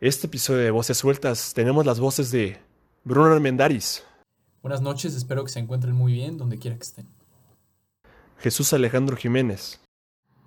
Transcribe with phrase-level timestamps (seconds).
[0.00, 2.58] Este episodio de Voces Sueltas tenemos las voces de
[3.04, 4.04] Bruno Armendaris,
[4.60, 7.06] Buenas noches, espero que se encuentren muy bien donde quiera que estén.
[8.38, 9.80] Jesús Alejandro Jiménez,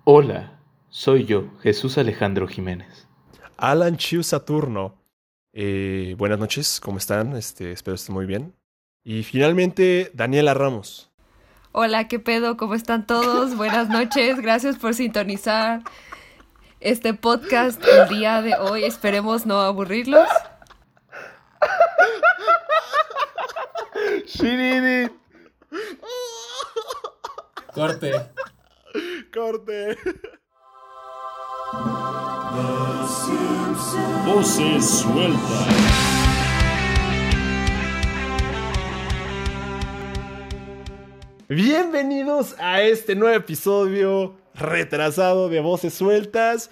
[0.04, 3.06] Hola, soy yo, Jesús Alejandro Jiménez.
[3.56, 4.96] Alan Chiu Saturno.
[5.52, 7.36] Eh, buenas noches, ¿cómo están?
[7.36, 8.54] Este, espero estén muy bien.
[9.04, 11.10] Y finalmente, Daniela Ramos.
[11.72, 12.56] Hola, ¿qué pedo?
[12.56, 13.56] ¿Cómo están todos?
[13.56, 15.82] Buenas noches, gracias por sintonizar
[16.80, 18.84] este podcast el día de hoy.
[18.84, 20.28] Esperemos no aburrirlos.
[27.74, 28.12] Corte.
[29.32, 29.98] Corte.
[34.26, 36.17] Voces sueltas.
[41.50, 46.70] Bienvenidos a este nuevo episodio retrasado de Voces Sueltas.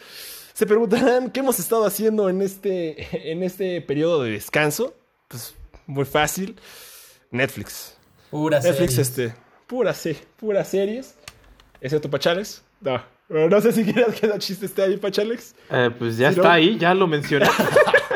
[0.53, 4.95] Se preguntarán qué hemos estado haciendo en este, en este periodo de descanso.
[5.29, 5.55] Pues
[5.87, 6.56] muy fácil.
[7.31, 7.97] Netflix.
[8.31, 9.09] Pura Netflix, series.
[9.09, 9.34] este,
[9.67, 11.15] pura se, puras series.
[11.81, 12.62] Excepto Pachales.
[12.83, 13.00] No.
[13.31, 15.55] No sé si quieras que ese chiste esté ahí, Pachalex.
[15.70, 16.50] Eh, pues ya está ¿no?
[16.50, 17.47] ahí, ya lo mencioné.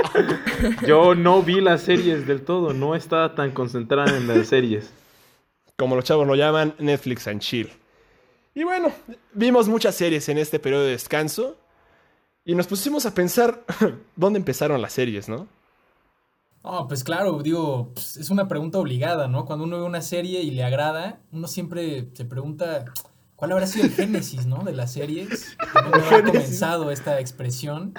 [0.87, 4.91] Yo no vi las series del todo, no estaba tan concentrada en las series.
[5.81, 7.71] Como los chavos lo llaman, Netflix and Chill.
[8.55, 8.93] Y bueno,
[9.33, 11.57] vimos muchas series en este periodo de descanso.
[12.45, 13.65] Y nos pusimos a pensar
[14.15, 15.49] dónde empezaron las series, ¿no?
[16.61, 19.47] Oh, pues claro, digo, pues, es una pregunta obligada, ¿no?
[19.47, 22.85] Cuando uno ve una serie y le agrada, uno siempre se pregunta
[23.35, 24.63] cuál habrá sido el génesis, ¿no?
[24.63, 25.57] De las series.
[25.73, 26.43] ¿Dónde habrá génesis.
[26.43, 27.95] comenzado esta expresión?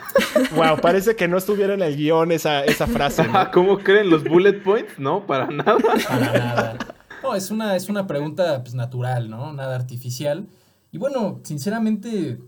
[0.56, 3.50] Wow, parece que no estuviera en el guion esa, esa frase, ¿no?
[3.52, 5.00] ¿Cómo creen los bullet points?
[5.00, 5.80] No, para nada.
[6.08, 6.78] Para nada.
[7.24, 9.54] No, es una, es una pregunta pues, natural, ¿no?
[9.54, 10.48] Nada artificial.
[10.92, 12.40] Y bueno, sinceramente,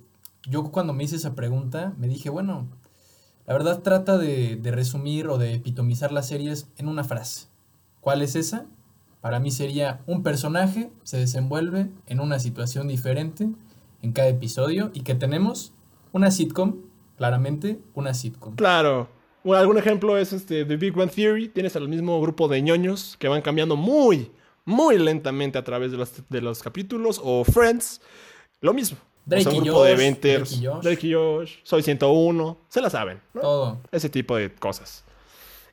[0.48, 2.68] yo cuando me hice esa pregunta, me dije, bueno,
[3.46, 7.48] la verdad trata de, de resumir o de epitomizar las series en una frase.
[8.02, 8.66] ¿Cuál es esa?
[9.22, 13.50] Para mí sería un personaje se desenvuelve en una situación diferente
[14.02, 15.72] en cada episodio y que tenemos
[16.12, 16.82] una sitcom,
[17.18, 18.56] claramente una sitcom.
[18.56, 19.08] Claro.
[19.46, 21.48] Algún ejemplo es este The Big One Theory.
[21.50, 24.30] Tienes al mismo grupo de ñoños que van cambiando muy,
[24.66, 27.20] muy lentamente a través de los, de los capítulos.
[27.24, 28.02] O Friends.
[28.62, 28.98] Lo mismo.
[29.26, 30.38] Drake O sea, un y grupo de Josh, 20.
[30.38, 30.84] Drake y Josh.
[30.84, 31.56] Drake y Josh.
[31.64, 32.58] Soy 101.
[32.70, 33.22] Se la saben.
[33.34, 33.42] ¿no?
[33.42, 33.82] Todo.
[33.92, 35.04] Ese tipo de cosas.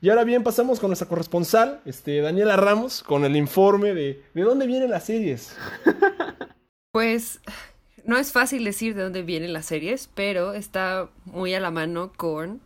[0.02, 4.42] Y ahora bien, pasamos con nuestra corresponsal, este, Daniela Ramos, con el informe de de
[4.42, 5.56] dónde vienen las series.
[6.92, 7.38] Pues
[8.04, 12.12] no es fácil decir de dónde vienen las series, pero está muy a la mano
[12.16, 12.60] con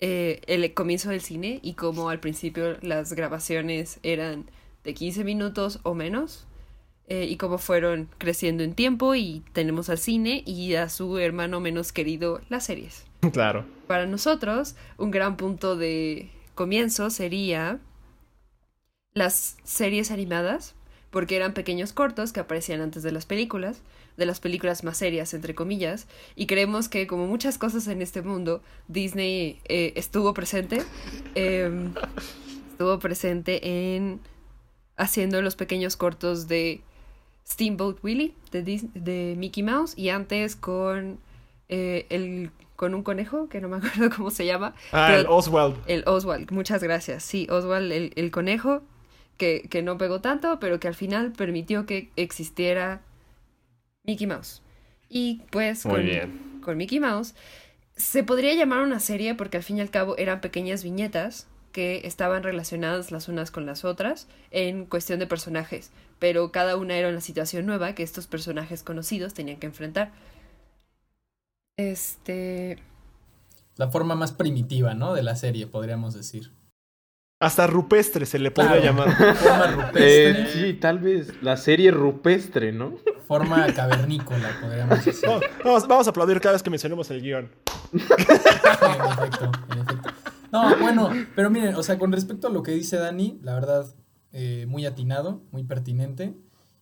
[0.00, 4.50] eh, el comienzo del cine y como al principio las grabaciones eran
[4.84, 6.46] de 15 minutos o menos.
[7.08, 11.60] eh, y cómo fueron creciendo en tiempo y tenemos al cine y a su hermano
[11.60, 13.04] menos querido las series.
[13.32, 13.66] claro.
[13.86, 17.80] Para nosotros, un gran punto de comienzo sería
[19.14, 20.74] las series animadas,
[21.10, 23.82] porque eran pequeños cortos que aparecían antes de las películas,
[24.16, 28.22] de las películas más serias, entre comillas, y creemos que como muchas cosas en este
[28.22, 30.82] mundo, Disney eh, estuvo presente,
[31.34, 31.92] em,
[32.70, 34.20] estuvo presente en
[34.96, 36.82] haciendo los pequeños cortos de
[37.46, 38.62] Steamboat Willie, de,
[38.94, 41.18] de Mickey Mouse, y antes con
[41.68, 44.74] eh, el con un conejo, que no me acuerdo cómo se llama.
[44.92, 45.76] Ah, pero- el Oswald.
[45.86, 47.22] el Oswald, muchas gracias.
[47.22, 48.82] Sí, Oswald, el, el conejo,
[49.36, 53.02] que, que no pegó tanto, pero que al final permitió que existiera
[54.04, 54.62] Mickey Mouse.
[55.08, 56.02] Y pues con,
[56.62, 57.34] con Mickey Mouse
[57.96, 62.02] se podría llamar una serie porque al fin y al cabo eran pequeñas viñetas que
[62.04, 67.08] estaban relacionadas las unas con las otras en cuestión de personajes, pero cada una era
[67.08, 70.12] una situación nueva que estos personajes conocidos tenían que enfrentar.
[71.78, 72.78] Este,
[73.76, 75.14] La forma más primitiva, ¿no?
[75.14, 76.52] De la serie, podríamos decir.
[77.40, 78.84] Hasta rupestre se le podría Claro.
[79.06, 79.36] llamar.
[79.36, 79.72] Forma Eh,
[80.34, 82.96] rupestre, sí, tal vez la serie rupestre, ¿no?
[83.26, 85.26] forma cavernícola, podríamos decir.
[85.26, 87.50] Vamos, vamos- vamos a aplaudir cada vez que mencionemos el guion.
[87.92, 90.10] En efecto, en efecto.
[90.52, 93.86] No, bueno, pero miren, o sea, con respecto a lo que dice Dani, la verdad,
[94.32, 96.34] eh, muy atinado, muy pertinente.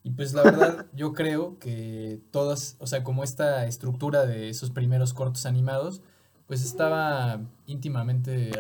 [0.02, 4.70] Y pues la verdad, yo creo que todas, o sea, como esta estructura de esos
[4.70, 6.02] primeros cortos animados,
[6.48, 8.50] pues estaba íntimamente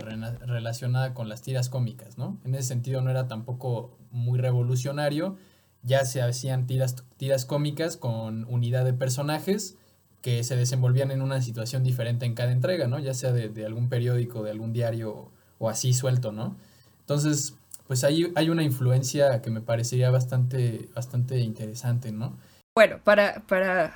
[0.46, 2.38] relacionada con las tiras cómicas, ¿no?
[2.44, 5.36] En ese sentido no era tampoco muy revolucionario,
[5.82, 9.76] ya se hacían tiras, tiras cómicas con unidad de personajes
[10.22, 12.98] que se desenvolvían en una situación diferente en cada entrega, ¿no?
[12.98, 16.56] Ya sea de, algún periódico, de algún diario o, así suelto, ¿no?
[17.00, 17.54] Entonces,
[17.86, 22.36] pues ahí hay una influencia que me parecería bastante, bastante interesante, ¿no?
[22.74, 23.94] Bueno, para, para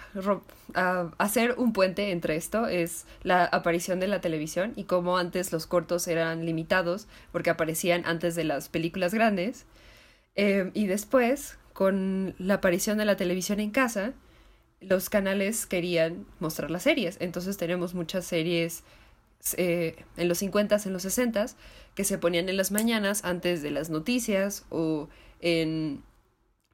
[1.19, 5.67] hacer un puente entre esto es la aparición de la televisión y cómo antes los
[5.67, 9.65] cortos eran limitados porque aparecían antes de las películas grandes.
[10.35, 14.13] Eh, y después, con la aparición de la televisión en casa,
[14.89, 17.17] los canales querían mostrar las series.
[17.21, 18.83] Entonces tenemos muchas series
[19.57, 21.55] eh, en los 50s, en los 60s,
[21.95, 25.09] que se ponían en las mañanas antes de las noticias o
[25.41, 26.03] en,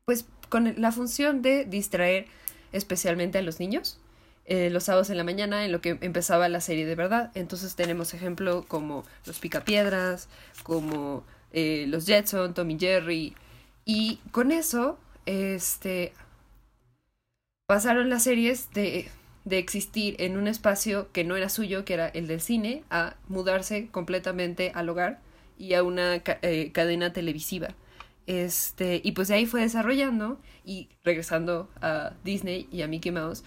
[0.04, 2.26] pues, con la función de distraer
[2.72, 3.98] especialmente a los niños.
[4.46, 7.30] eh, los sábados en la mañana en lo que empezaba la serie de verdad.
[7.34, 10.28] Entonces tenemos ejemplo como los Picapiedras,
[10.64, 13.36] como eh, los Jetson, Tommy Jerry.
[13.84, 16.12] Y con eso, este,
[17.70, 19.08] pasaron las series de,
[19.44, 23.14] de existir en un espacio que no era suyo, que era el del cine, a
[23.28, 25.20] mudarse completamente al hogar
[25.56, 27.76] y a una eh, cadena televisiva.
[28.26, 33.44] Este, y pues de ahí fue desarrollando y regresando a Disney y a Mickey Mouse,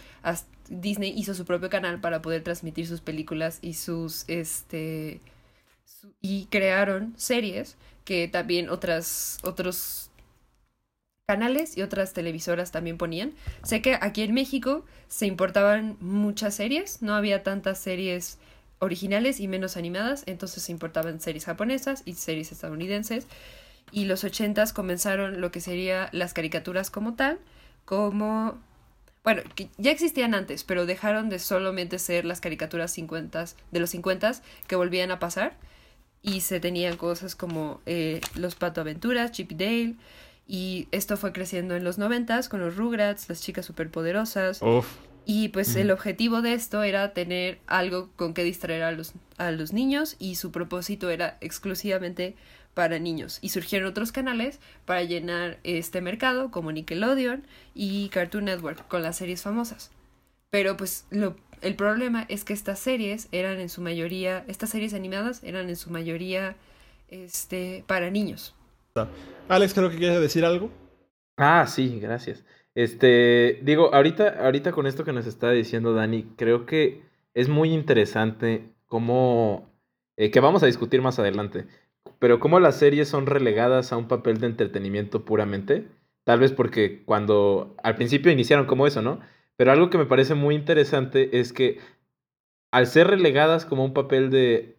[0.70, 5.20] Disney hizo su propio canal para poder transmitir sus películas y sus este
[6.22, 10.12] y crearon series que también otras otros
[11.26, 13.34] canales y otras televisoras también ponían.
[13.64, 18.40] Sé que aquí en México se importaban muchas series, no había tantas series
[18.80, 23.28] originales y menos animadas, entonces se importaban series japonesas y series estadounidenses.
[23.92, 27.40] Y los ochentas comenzaron lo que sería las caricaturas como tal,
[27.86, 28.60] como
[29.24, 33.92] bueno, que ya existían antes, pero dejaron de solamente ser las caricaturas 50 de los
[33.92, 34.34] 50
[34.68, 35.56] que volvían a pasar
[36.22, 39.96] y se tenían cosas como eh, los Pato Aventuras, Chip Dale,
[40.48, 44.88] y esto fue creciendo en los 90 con los Rugrats, las chicas superpoderosas, Uf.
[45.26, 49.52] y pues el objetivo de esto era tener algo con que distraer a los, a
[49.52, 52.36] los niños y su propósito era exclusivamente
[52.74, 53.40] para niños.
[53.42, 57.46] Y surgieron otros canales para llenar este mercado como Nickelodeon
[57.76, 59.92] y Cartoon Network con las series famosas.
[60.50, 64.94] Pero pues lo, el problema es que estas series eran en su mayoría, estas series
[64.94, 66.56] animadas eran en su mayoría
[67.10, 68.54] este, para niños.
[69.50, 70.70] Alex, creo que quieres decir algo.
[71.38, 72.46] Ah, sí, gracias.
[72.76, 77.02] Este, digo, ahorita, ahorita con esto que nos está diciendo Dani, creo que
[77.34, 79.68] es muy interesante cómo,
[80.16, 81.66] eh, que vamos a discutir más adelante,
[82.20, 85.88] pero cómo las series son relegadas a un papel de entretenimiento puramente,
[86.24, 89.22] tal vez porque cuando al principio iniciaron como eso, ¿no?
[89.56, 91.80] Pero algo que me parece muy interesante es que
[92.72, 94.78] al ser relegadas como un papel de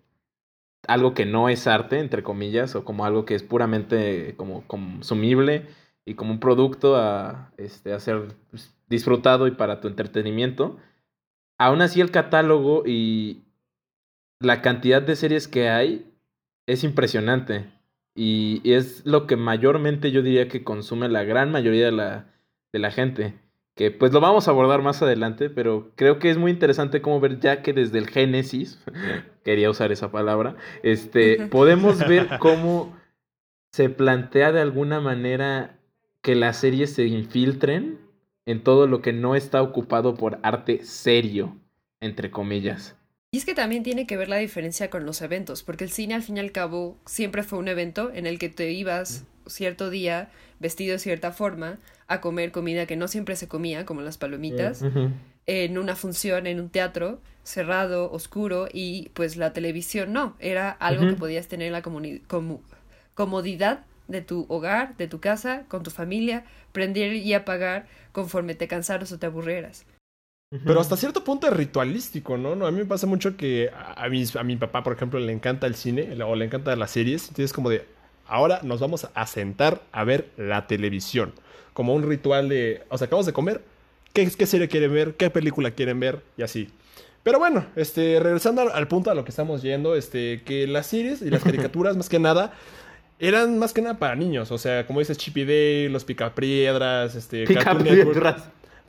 [0.88, 5.66] algo que no es arte, entre comillas, o como algo que es puramente como consumible
[6.04, 10.78] y como un producto a, este, a ser pues, disfrutado y para tu entretenimiento,
[11.58, 13.42] aún así el catálogo y
[14.40, 16.10] la cantidad de series que hay
[16.66, 17.66] es impresionante.
[18.16, 22.26] Y, y es lo que mayormente yo diría que consume la gran mayoría de la,
[22.72, 23.34] de la gente.
[23.74, 27.20] Que pues lo vamos a abordar más adelante, pero creo que es muy interesante como
[27.20, 28.80] ver ya que desde el Génesis,
[29.44, 32.96] quería usar esa palabra, este, podemos ver cómo
[33.72, 35.80] se plantea de alguna manera
[36.22, 37.98] que las series se infiltren
[38.46, 41.56] en todo lo que no está ocupado por arte serio,
[42.00, 42.96] entre comillas.
[43.34, 46.14] Y es que también tiene que ver la diferencia con los eventos, porque el cine
[46.14, 49.90] al fin y al cabo siempre fue un evento en el que te ibas cierto
[49.90, 54.18] día vestido de cierta forma a comer comida que no siempre se comía, como las
[54.18, 54.84] palomitas,
[55.46, 61.04] en una función, en un teatro cerrado, oscuro, y pues la televisión no, era algo
[61.08, 61.82] que podías tener en la
[63.14, 68.68] comodidad de tu hogar, de tu casa, con tu familia, prender y apagar conforme te
[68.68, 69.86] cansaras o te aburrieras.
[70.64, 72.54] Pero hasta cierto punto es ritualístico, ¿no?
[72.54, 75.32] No, A mí me pasa mucho que a, mis- a mi papá, por ejemplo, le
[75.32, 77.22] encanta el cine o le encanta las series.
[77.28, 77.84] Entonces, como de,
[78.26, 81.32] ahora nos vamos a sentar a ver la televisión.
[81.72, 83.62] Como un ritual de, o sea, acabamos de comer.
[84.12, 85.14] ¿Qué, qué serie quieren ver?
[85.16, 86.20] ¿Qué película quieren ver?
[86.36, 86.68] Y así.
[87.24, 90.86] Pero bueno, este, regresando al, al punto a lo que estamos yendo, este, que las
[90.86, 92.52] series y las caricaturas, más que nada,
[93.18, 94.52] eran más que nada para niños.
[94.52, 97.64] O sea, como dices, Chippy Day, los Picapiedras, este, Pica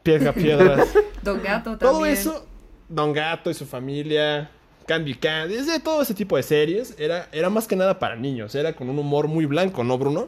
[0.06, 0.90] Network, piedras.
[1.24, 1.92] Don Gato también.
[1.92, 2.46] Todo eso,
[2.88, 4.50] Don Gato y su familia,
[4.86, 8.54] Candy Candy, desde todo ese tipo de series, era, era más que nada para niños,
[8.56, 10.28] era con un humor muy blanco, ¿no, Bruno?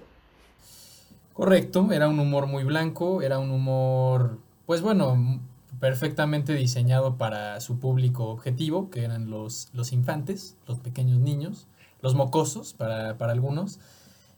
[1.34, 5.40] Correcto, era un humor muy blanco, era un humor, pues bueno,
[5.80, 11.68] perfectamente diseñado para su público objetivo, que eran los, los infantes, los pequeños niños,
[12.02, 13.80] los mocosos para, para algunos.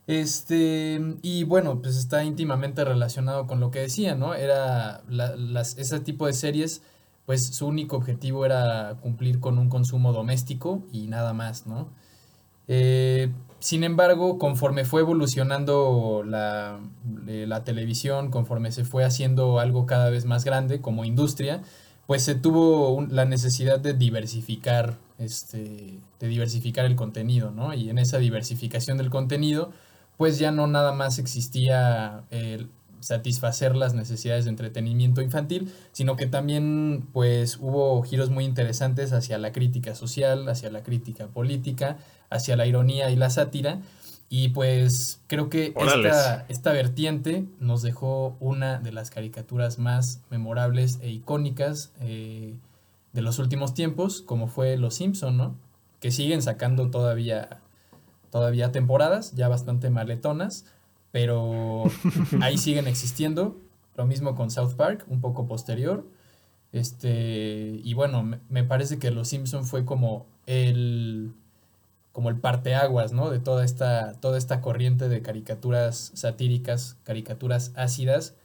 [0.09, 4.33] Este, y bueno, pues está íntimamente relacionado con lo que decía, ¿no?
[4.33, 6.81] Era la- las, ese tipo de series,
[7.27, 11.89] pues su único objetivo era cumplir con un consumo doméstico y nada más, ¿no?
[12.67, 16.79] Eh, sin embargo, conforme fue evolucionando la,
[17.27, 21.61] eh, la televisión, conforme se fue haciendo algo cada vez más grande como industria,
[22.07, 27.73] pues se tuvo la necesidad de diversificar, este, de diversificar el contenido, ¿no?
[27.73, 29.71] Y en esa diversificación del contenido,
[30.19, 32.67] pues ya no nada más existía el
[32.99, 39.37] satisfacer las necesidades de entretenimiento infantil, sino que también pues hubo giros muy interesantes hacia
[39.37, 41.99] la crítica social, hacia la crítica política,
[42.29, 43.79] hacia la ironía y la sátira.
[44.27, 50.99] Y pues creo que esta, esta vertiente nos dejó una de las caricaturas más memorables
[51.01, 52.57] e icónicas eh,
[53.13, 55.55] de los últimos tiempos, como fue Los Simpson, ¿no?
[56.01, 57.61] Que siguen sacando todavía,
[58.29, 60.65] todavía temporadas, ya bastante maletonas,
[61.11, 61.83] pero
[62.41, 63.57] ahí siguen existiendo.
[63.95, 66.05] Lo mismo con South Park, un poco posterior.
[66.71, 71.33] Este, y bueno, me, me parece que Los Simpson fue como el
[72.11, 73.29] como el parteaguas, ¿no?
[73.29, 78.35] De toda esta, toda esta corriente de caricaturas satíricas, caricaturas ácidas,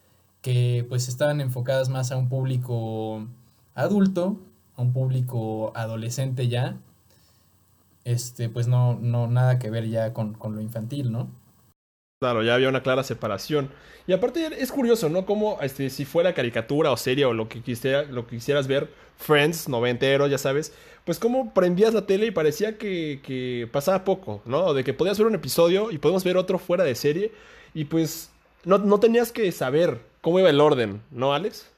[0.42, 3.26] que pues estaban enfocadas más a un público
[3.74, 4.38] adulto,
[4.76, 6.76] a un público adolescente ya.
[8.04, 11.30] Este, pues no, no, nada que ver ya con, con lo infantil, ¿no?
[12.20, 13.70] Claro, ya había una clara separación.
[14.06, 15.26] Y aparte es curioso, ¿no?
[15.26, 18.90] Como este, si fuera caricatura o serie o lo que, quisiera, lo que quisieras ver,
[19.16, 20.72] Friends, noventero, ya sabes,
[21.04, 24.74] pues como prendías la tele y parecía que, que pasaba poco, ¿no?
[24.74, 27.32] De que podías ver un episodio y podemos ver otro fuera de serie
[27.74, 28.30] y pues
[28.64, 31.70] no, no tenías que saber cómo iba el orden, ¿no, Alex?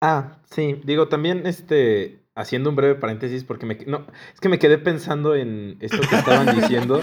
[0.00, 4.58] Ah, sí, digo, también este, haciendo un breve paréntesis, porque me, no, es que me
[4.58, 7.00] quedé pensando en esto que estaban diciendo,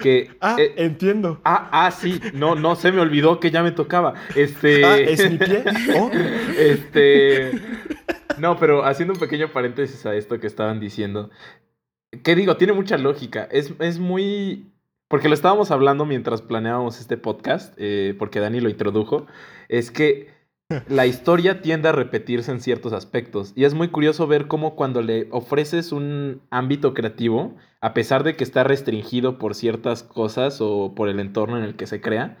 [0.00, 0.30] que...
[0.40, 1.40] Ah, eh, entiendo.
[1.44, 4.14] ah, ah, sí, no, no, se me olvidó que ya me tocaba.
[4.36, 4.84] Este...
[4.84, 5.64] Ah, es mi pie.
[5.96, 6.10] Oh.
[6.58, 7.52] Este.
[8.38, 11.30] No, pero haciendo un pequeño paréntesis a esto que estaban diciendo.
[12.22, 12.56] ¿Qué digo?
[12.56, 13.48] Tiene mucha lógica.
[13.50, 14.70] Es, es muy.
[15.08, 19.26] Porque lo estábamos hablando mientras planeábamos este podcast, eh, porque Dani lo introdujo.
[19.68, 20.33] Es que
[20.88, 23.52] la historia tiende a repetirse en ciertos aspectos.
[23.56, 28.36] Y es muy curioso ver cómo cuando le ofreces un ámbito creativo, a pesar de
[28.36, 32.38] que está restringido por ciertas cosas o por el entorno en el que se crea,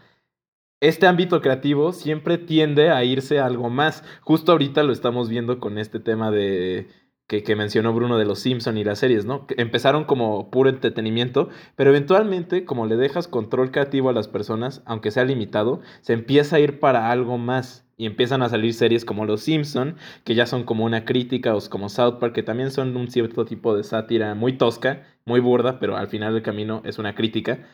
[0.80, 4.04] este ámbito creativo siempre tiende a irse a algo más.
[4.20, 6.88] Justo ahorita lo estamos viendo con este tema de
[7.26, 9.46] que, mencionó Bruno de los Simpson y las series, ¿no?
[9.56, 15.10] Empezaron como puro entretenimiento, pero eventualmente, como le dejas control creativo a las personas, aunque
[15.10, 17.82] sea limitado, se empieza a ir para algo más.
[17.96, 21.60] Y empiezan a salir series como Los Simpson, que ya son como una crítica, o
[21.70, 25.78] como South Park, que también son un cierto tipo de sátira muy tosca, muy burda,
[25.78, 27.68] pero al final del camino es una crítica.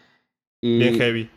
[0.63, 1.31] Bien heavy.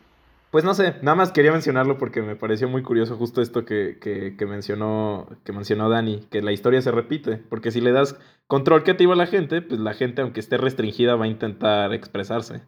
[0.53, 3.97] Pues no sé, nada más quería mencionarlo porque me pareció muy curioso justo esto que,
[3.99, 8.19] que, que mencionó, que mencionó Dani, que la historia se repite, porque si le das
[8.45, 12.61] control creativo a la gente, pues la gente, aunque esté restringida, va a intentar expresarse.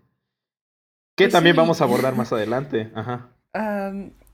[1.15, 1.58] Que Pues también sí.
[1.58, 2.92] vamos a abordar más adelante.
[2.96, 3.30] Ajá.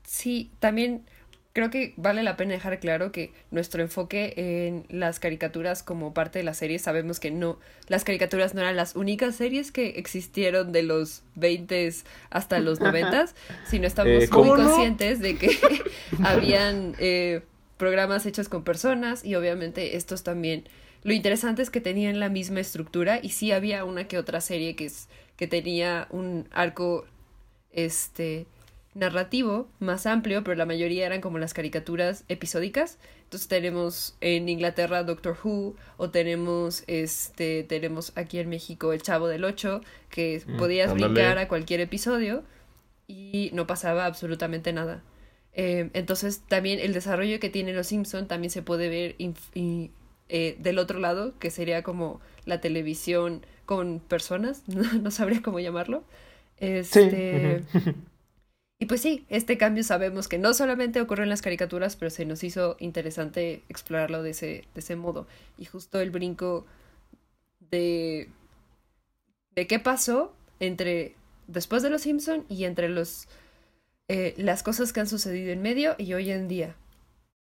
[0.04, 1.04] Sí, también
[1.52, 6.38] creo que vale la pena dejar claro que nuestro enfoque en las caricaturas como parte
[6.38, 10.72] de la serie, sabemos que no, las caricaturas no eran las únicas series que existieron
[10.72, 11.92] de los 20
[12.30, 13.26] hasta los 90,
[13.68, 15.50] sino estamos Eh, muy conscientes de que
[16.24, 17.42] habían eh,
[17.76, 20.64] programas hechos con personas y obviamente estos también.
[21.02, 24.76] Lo interesante es que tenían la misma estructura y sí había una que otra serie
[24.76, 27.06] que, es, que tenía un arco
[27.72, 28.46] este
[28.94, 32.98] narrativo más amplio, pero la mayoría eran como las caricaturas episódicas.
[33.24, 39.28] Entonces tenemos en Inglaterra Doctor Who o tenemos este tenemos aquí en México El Chavo
[39.28, 39.80] del Ocho
[40.10, 41.14] que Mm, podías ándale.
[41.14, 42.42] brincar a cualquier episodio
[43.08, 45.02] y no pasaba absolutamente nada.
[45.54, 49.90] Eh, entonces también el desarrollo que tienen los Simpson también se puede ver inf- y,
[50.28, 55.60] eh, del otro lado, que sería como la televisión con personas, no, no sabría cómo
[55.60, 56.04] llamarlo.
[56.58, 57.94] Este, ujú.
[58.82, 62.24] y pues sí, este cambio sabemos que no solamente ocurre en las caricaturas, pero se
[62.24, 65.28] nos hizo interesante explorarlo de ese, de ese modo.
[65.56, 66.66] Y justo el brinco
[67.70, 68.28] de,
[69.54, 71.14] de qué pasó entre
[71.46, 73.28] después de los Simpson y entre los
[74.08, 76.74] eh, las cosas que han sucedido en medio y hoy en día.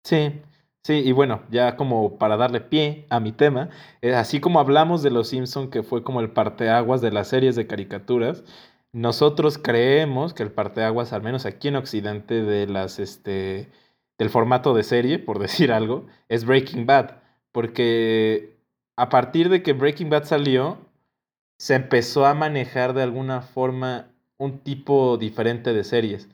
[0.04, 0.38] Sí,
[0.82, 3.70] sí, y bueno, ya como para darle pie a mi tema,
[4.02, 7.56] eh, así como hablamos de Los Simpson, que fue como el parteaguas de las series
[7.56, 8.44] de caricaturas,
[8.92, 13.70] nosotros creemos que el parteaguas, al menos aquí en Occidente, de las, este,
[14.18, 17.16] del formato de serie, por decir algo, es Breaking Bad,
[17.52, 18.56] porque
[18.96, 20.78] a partir de que Breaking Bad salió,
[21.58, 24.08] se empezó a manejar de alguna forma
[24.38, 26.28] un tipo diferente de series.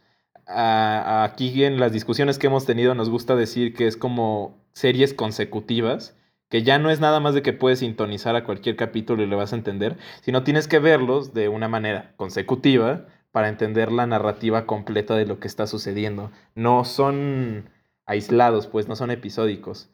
[0.46, 6.16] Aquí en las discusiones que hemos tenido nos gusta decir que es como series consecutivas
[6.48, 9.36] que ya no es nada más de que puedes sintonizar a cualquier capítulo y lo
[9.36, 14.66] vas a entender, sino tienes que verlos de una manera consecutiva para entender la narrativa
[14.66, 16.30] completa de lo que está sucediendo.
[16.54, 17.70] No son
[18.06, 19.90] aislados, pues no son episódicos.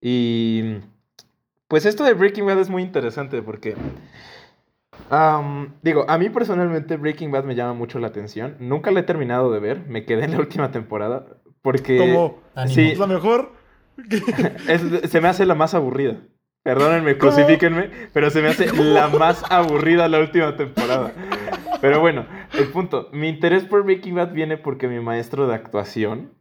[0.00, 0.76] Y
[1.66, 3.74] pues esto de Breaking Bad es muy interesante porque
[5.82, 8.56] digo, a mí personalmente Breaking Bad me llama mucho la atención.
[8.60, 11.26] Nunca la he terminado de ver, me quedé en la última temporada
[11.62, 12.38] porque Como
[12.68, 13.57] sí, es la mejor.
[14.68, 16.16] es- se me hace la más aburrida.
[16.64, 21.12] Perdónenme, crucifíquenme, pero se me hace la más aburrida la última temporada.
[21.80, 22.26] Pero bueno,
[22.58, 26.32] el punto, mi interés por Breaking Bad viene porque mi maestro de actuación,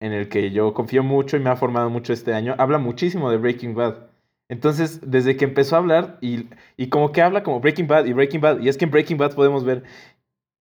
[0.00, 3.30] en el que yo confío mucho y me ha formado mucho este año, habla muchísimo
[3.30, 3.96] de Breaking Bad.
[4.50, 6.46] Entonces, desde que empezó a hablar y,
[6.76, 9.16] y como que habla como Breaking Bad y Breaking Bad, y es que en Breaking
[9.16, 9.82] Bad podemos ver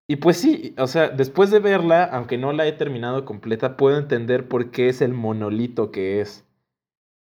[0.07, 3.97] y pues sí, o sea, después de verla, aunque no la he terminado completa, puedo
[3.97, 6.45] entender por qué es el monolito que es.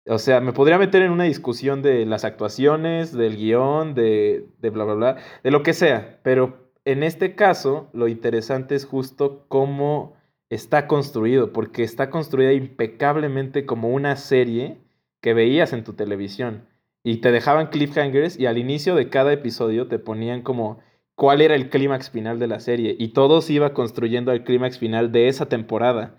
[0.07, 4.71] O sea, me podría meter en una discusión de las actuaciones, del guion, de, de
[4.71, 6.19] bla, bla, bla, de lo que sea.
[6.25, 10.17] Pero en este caso, lo interesante es justo cómo
[10.51, 14.79] está construido, porque está construida impecablemente como una serie
[15.21, 16.67] que veías en tu televisión.
[17.05, 20.81] Y te dejaban cliffhangers y al inicio de cada episodio te ponían como
[21.15, 22.97] cuál era el clímax final de la serie.
[22.99, 26.19] Y todo se iba construyendo al clímax final de esa temporada.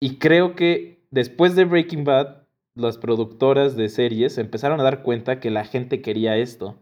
[0.00, 5.02] Y creo que después de Breaking Bad, las productoras de series se empezaron a dar
[5.02, 6.78] cuenta que la gente quería esto.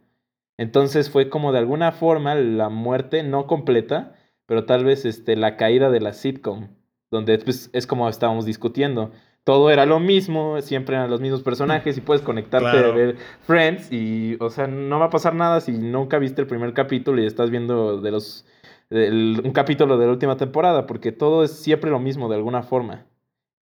[0.59, 4.15] Entonces fue como de alguna forma la muerte, no completa,
[4.47, 6.69] pero tal vez este, la caída de la sitcom,
[7.11, 9.13] donde pues, es como estábamos discutiendo.
[9.47, 12.91] Todo era lo mismo, siempre eran los mismos personajes y puedes conectarte Claro.
[12.91, 16.49] a ver Friends y, o sea, no va a pasar nada si nunca viste el
[16.49, 18.45] primer capítulo y estás viendo de los,
[18.91, 23.07] un capítulo de la última temporada, porque todo es siempre lo mismo de alguna forma.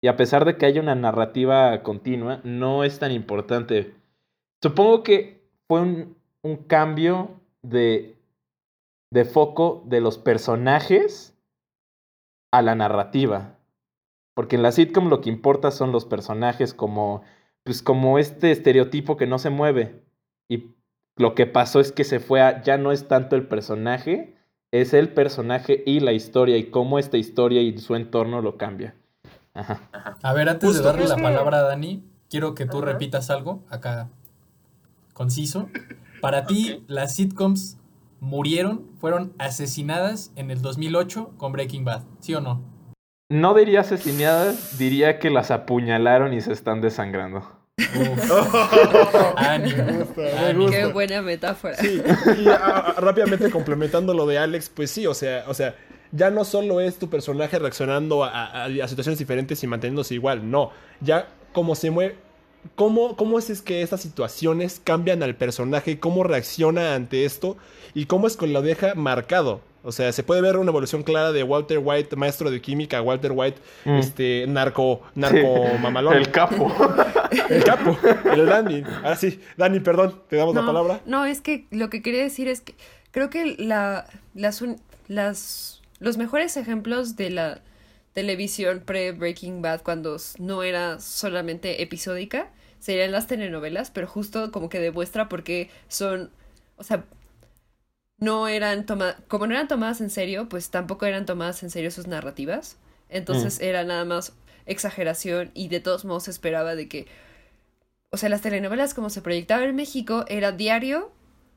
[0.03, 3.95] Y a pesar de que haya una narrativa continua, no es tan importante.
[4.61, 7.31] Supongo que fue un, un cambio
[7.63, 8.15] de,
[9.11, 11.35] de foco de los personajes
[12.51, 13.57] a la narrativa.
[14.35, 17.23] Porque en la sitcom lo que importa son los personajes como,
[17.65, 20.03] pues como este estereotipo que no se mueve.
[20.49, 20.71] Y
[21.17, 24.37] lo que pasó es que se fue a, ya no es tanto el personaje,
[24.71, 28.95] es el personaje y la historia y cómo esta historia y su entorno lo cambia.
[29.55, 29.83] Ajá.
[30.23, 32.87] A ver, antes Justo de darle la que- palabra a Dani, quiero que tú Ajá.
[32.87, 34.09] repitas algo acá
[35.13, 35.69] conciso.
[36.23, 37.77] Para ti, las sitcoms
[38.21, 42.63] murieron, fueron asesinadas en el 2008 con Breaking Bad, ¿sí o no?
[43.33, 47.39] No diría asesinadas, diría que las apuñalaron y se están desangrando.
[47.79, 48.31] Uf,
[49.37, 50.63] ánimo, Me gusta, me ánimo.
[50.65, 50.77] gusta.
[50.79, 51.75] Qué buena metáfora.
[51.77, 52.03] Sí,
[52.39, 55.75] y a- a- rápidamente complementando lo de Alex, pues sí, o sea, o sea,
[56.13, 60.51] ya no solo es tu personaje reaccionando a, a- a situaciones diferentes y manteniéndose igual,
[60.51, 62.17] no, ya como se mueve,
[62.75, 67.57] cómo, cómo es, es que estas situaciones cambian al personaje, cómo reacciona ante esto
[67.95, 69.61] y cómo es que lo deja marcado.
[69.85, 73.33] O sea, se puede ver una evolución clara de Walter White, maestro de química, Walter
[73.35, 73.99] White, Mm.
[73.99, 76.15] este, narco, narco Sí, mamalón.
[76.15, 76.73] El capo.
[77.49, 77.99] El capo,
[78.31, 78.83] el Dani.
[79.03, 81.01] Ahora sí, Dani, perdón, te damos la No, palabra.
[81.07, 82.75] No, es que lo que quería decir es que
[83.11, 84.63] creo que la, las,
[85.09, 87.61] las, los mejores ejemplos de la
[88.13, 92.49] televisión pre-Breaking Bad cuando no era solamente episódica
[92.81, 96.31] serían las telenovelas, pero justo como que demuestra por qué son,
[96.77, 97.05] o sea,
[98.23, 101.91] no eran tomadas, como no eran tomadas en serio, pues tampoco eran tomadas en serio
[101.91, 102.77] sus narrativas.
[103.09, 104.33] Entonces era nada más
[104.65, 107.07] exageración y de todos modos se esperaba de que,
[108.11, 111.11] o sea, las telenovelas como se proyectaba en México era diario,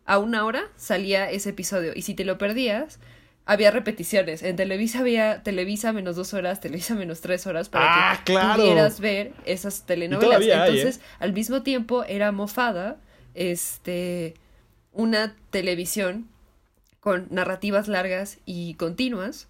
[0.05, 2.99] a una hora salía ese episodio y si te lo perdías,
[3.45, 4.41] había repeticiones.
[4.41, 8.61] En Televisa había Televisa menos dos horas, Televisa menos tres horas para Ah, que claro.
[8.63, 10.41] pudieras ver esas telenovelas.
[10.41, 10.53] hay, ¿eh?
[10.53, 12.97] Entonces, al mismo tiempo era mofada,
[13.35, 14.33] este,
[14.93, 16.27] una televisión
[17.05, 19.47] con narrativas largas y continuas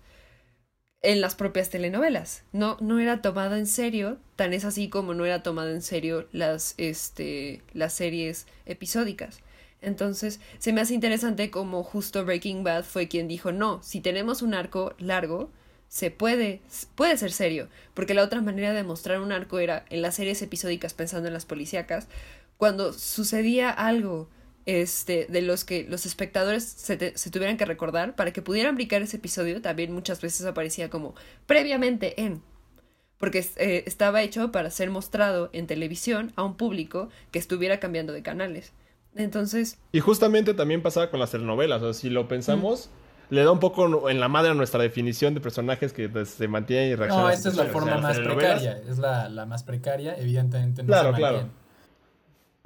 [1.01, 2.43] en las propias telenovelas.
[2.51, 6.27] No, no era tomada en serio, tan es así como no era tomada en serio
[6.33, 9.39] las, este, las series episódicas.
[9.81, 14.41] Entonces, se me hace interesante como justo Breaking Bad fue quien dijo, no, si tenemos
[14.41, 15.49] un arco largo,
[15.87, 16.59] se puede,
[16.95, 20.41] puede ser serio, porque la otra manera de mostrar un arco era en las series
[20.41, 22.09] episódicas pensando en las policíacas,
[22.57, 24.27] cuando sucedía algo
[24.65, 28.75] este, de los que los espectadores se, te- se tuvieran que recordar para que pudieran
[28.75, 32.41] brincar ese episodio, también muchas veces aparecía como previamente en,
[33.17, 38.13] porque eh, estaba hecho para ser mostrado en televisión a un público que estuviera cambiando
[38.13, 38.73] de canales.
[39.15, 41.81] Entonces, Y justamente también pasaba con las telenovelas.
[41.81, 42.89] O sea, si lo pensamos,
[43.29, 46.89] le da un poco en la madre a nuestra definición de personajes que se mantienen
[46.91, 47.27] y reaccionan.
[47.27, 51.11] No, esta es la forma más precaria, es la, la más precaria, evidentemente no Claro,
[51.11, 51.49] se claro.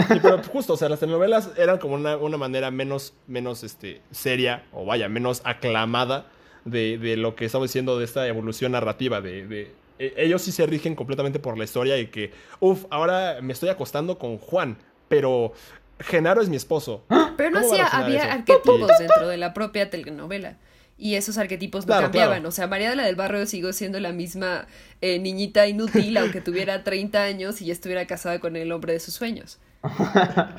[0.07, 4.01] Sí, pero justo, o sea, las telenovelas eran como una, una manera menos, menos este,
[4.11, 6.27] seria, o vaya, menos aclamada
[6.65, 9.21] de, de lo que estamos diciendo de esta evolución narrativa.
[9.21, 13.39] De, de- e- ellos sí se rigen completamente por la historia y que, uff, ahora
[13.41, 15.51] me estoy acostando con Juan, pero
[15.99, 17.03] Genaro es mi esposo.
[17.35, 18.31] Pero no ¿Cómo van a hacía, había eso?
[18.31, 20.57] arquetipos dentro de la propia telenovela.
[20.97, 22.35] Y esos arquetipos no Claro, cambiaban.
[22.39, 22.49] claro.
[22.49, 24.67] O sea, María de la del Barrio siguió siendo la misma
[24.99, 28.99] eh, niñita inútil, aunque tuviera 30 años y ya estuviera casada con el hombre de
[28.99, 29.59] sus sueños.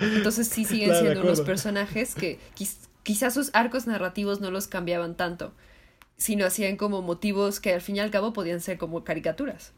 [0.00, 4.66] Entonces sí siguen Claro, siendo unos personajes que quiz- quizás sus arcos narrativos no los
[4.66, 5.52] cambiaban tanto,
[6.16, 9.72] sino hacían como motivos que al fin y al cabo podían ser como caricaturas.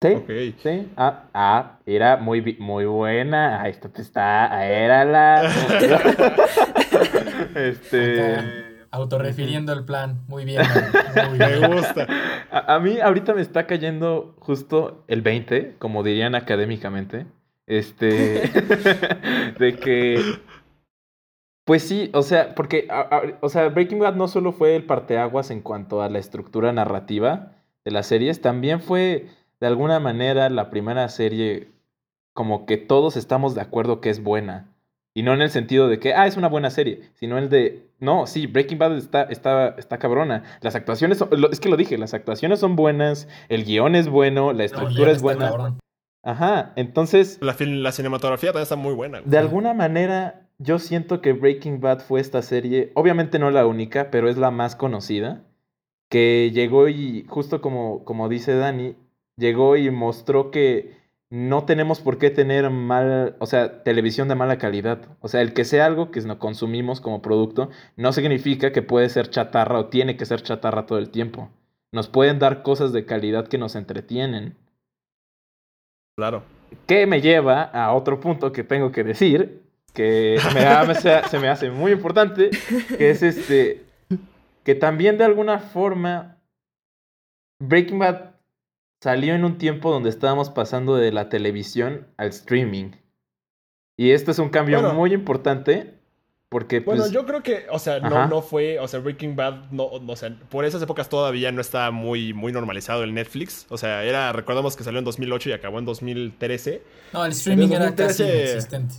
[0.00, 0.88] Sí, sí.
[0.96, 3.60] Ah, ah, era muy, muy buena.
[3.62, 5.50] Ahí está, está, era la.
[7.54, 8.36] este.
[8.36, 8.44] Acá,
[8.92, 10.20] autorrefiriendo el plan.
[10.28, 11.70] Muy bien, man, muy Me bien.
[11.72, 12.06] gusta.
[12.50, 17.26] A, a mí ahorita me está cayendo justo el 20, como dirían académicamente.
[17.68, 18.48] Este.
[19.58, 20.20] de que.
[21.64, 22.86] Pues sí, o sea, porque.
[22.90, 26.18] a- a- o sea, Breaking Bad no solo fue el parteaguas en cuanto a la
[26.18, 27.52] estructura narrativa
[27.84, 29.26] de las series, también fue
[29.60, 31.68] de alguna manera la primera serie
[32.34, 34.72] como que todos estamos de acuerdo que es buena.
[35.14, 37.90] Y no en el sentido de que, ah, es una buena serie, sino el de,
[37.98, 40.44] no, sí, Breaking Bad está, está, está cabrona.
[40.60, 44.08] Las actuaciones, son- lo- es que lo dije, las actuaciones son buenas, el guion es
[44.08, 45.48] bueno, la estructura es buena.
[45.48, 45.78] cabrón.
[46.28, 49.22] Ajá, entonces, La, la cinematografía también está muy buena.
[49.24, 54.10] de alguna manera, yo siento que Breaking Bad fue esta serie, obviamente no la única,
[54.10, 55.42] pero es la más conocida,
[56.10, 58.94] que llegó y, justo como, como dice Dani,
[59.38, 60.98] llegó y mostró que
[61.30, 64.98] no tenemos por qué tener mal, o sea, televisión de mala calidad.
[65.20, 69.08] O sea, el que sea algo que no consumimos como producto, no significa que puede
[69.08, 71.48] ser chatarra o tiene que ser chatarra todo el tiempo.
[71.90, 74.56] Nos pueden dar cosas de calidad que nos entretienen.
[76.18, 76.42] Claro.
[76.88, 79.62] Que me lleva a otro punto que tengo que decir,
[79.94, 82.50] que me se, se me hace muy importante,
[82.98, 83.84] que es este,
[84.64, 86.38] que también de alguna forma
[87.60, 88.32] Breaking Bad
[89.00, 92.96] salió en un tiempo donde estábamos pasando de la televisión al streaming.
[93.96, 94.94] Y este es un cambio Bueno.
[94.94, 95.97] muy importante,
[96.48, 98.26] porque Bueno, pues, yo creo que, o sea, no, Ajá.
[98.26, 101.60] no fue, o sea, Breaking Bad, no, no, o sea, por esas épocas todavía no
[101.60, 103.66] estaba muy, muy normalizado el Netflix.
[103.68, 106.82] O sea, era, recordamos que salió en 2008 y acabó en 2013.
[107.12, 108.34] No, el streaming era casi 2013.
[108.50, 108.94] inexistente.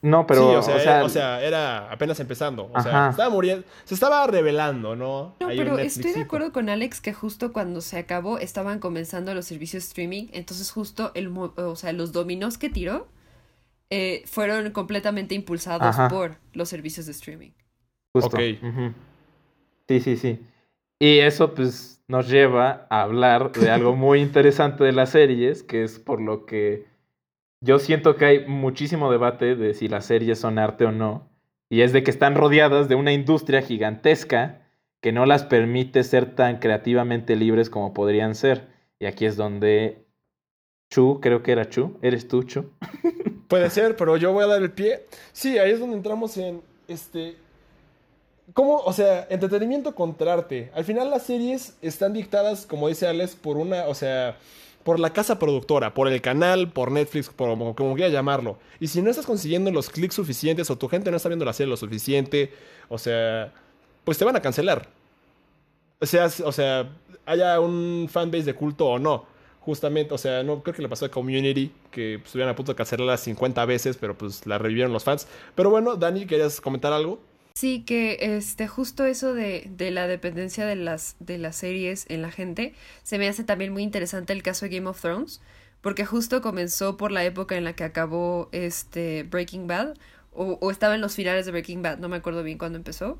[0.00, 2.70] no, pero, sí, o sea, o sea, era, o sea, era apenas empezando.
[2.74, 3.10] O sea, Ajá.
[3.10, 5.34] estaba muriendo, se estaba revelando, ¿no?
[5.40, 9.44] No, pero estoy de acuerdo con Alex que justo cuando se acabó estaban comenzando los
[9.44, 13.08] servicios streaming, entonces justo el, mo- o sea, los dominos que tiró
[13.90, 16.08] eh, fueron completamente impulsados Ajá.
[16.08, 17.50] por los servicios de streaming.
[18.12, 18.36] Justo.
[18.36, 18.42] Ok.
[18.62, 18.92] ujú.
[19.88, 20.40] Sí, sí, sí.
[20.98, 25.84] Y eso pues nos lleva a hablar de algo muy interesante de las series, que
[25.84, 26.86] es por lo que
[27.60, 31.28] yo siento que hay muchísimo debate de si las series son arte o no.
[31.70, 34.60] Y es de que están rodeadas de una industria gigantesca
[35.00, 38.68] que no las permite ser tan creativamente libres como podrían ser.
[38.98, 40.06] Y aquí es donde
[40.90, 42.70] Chu, creo que era Chu, eres tú, Chu.
[43.48, 45.06] Puede ser, pero yo voy a dar el pie.
[45.32, 47.36] Sí, ahí es donde entramos en este.
[48.52, 48.78] ¿Cómo?
[48.78, 50.70] O sea, entretenimiento contra arte.
[50.74, 54.36] Al final las series están dictadas, como dice Alex, por una, o sea,
[54.84, 58.58] por la casa productora, por el canal, por Netflix, por como, como quieras llamarlo.
[58.80, 61.54] Y si no estás consiguiendo los clics suficientes o tu gente no está viendo la
[61.54, 62.52] serie lo suficiente,
[62.88, 63.52] o sea,
[64.04, 64.88] pues te van a cancelar.
[66.00, 66.90] O sea, o sea,
[67.24, 69.33] haya un fanbase de culto o no.
[69.64, 72.72] Justamente, o sea, no creo que le pasó a Community, que pues, estuvieron a punto
[72.72, 75.26] de cancelarla 50 veces, pero pues la revivieron los fans.
[75.54, 77.18] Pero bueno, Dani, ¿querías comentar algo?
[77.54, 82.20] Sí, que este, justo eso de, de la dependencia de las, de las series en
[82.20, 82.74] la gente,
[83.04, 85.40] se me hace también muy interesante el caso de Game of Thrones,
[85.80, 89.94] porque justo comenzó por la época en la que acabó este Breaking Bad,
[90.34, 93.18] o, o estaba en los finales de Breaking Bad, no me acuerdo bien cuándo empezó.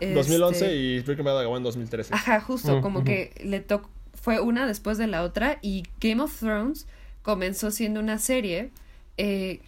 [0.00, 2.14] 2011 Este, y Breaking Bad acabó en 2013.
[2.14, 6.22] Ajá, justo, Mm, como que le tocó, fue una después de la otra y Game
[6.22, 6.86] of Thrones
[7.22, 8.70] comenzó siendo una serie
[9.16, 9.60] eh,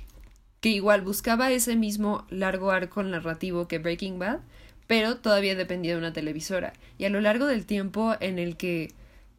[0.60, 4.40] que igual buscaba ese mismo largo arco narrativo que Breaking Bad,
[4.86, 6.72] pero todavía dependía de una televisora.
[6.98, 8.92] Y a lo largo del tiempo en el que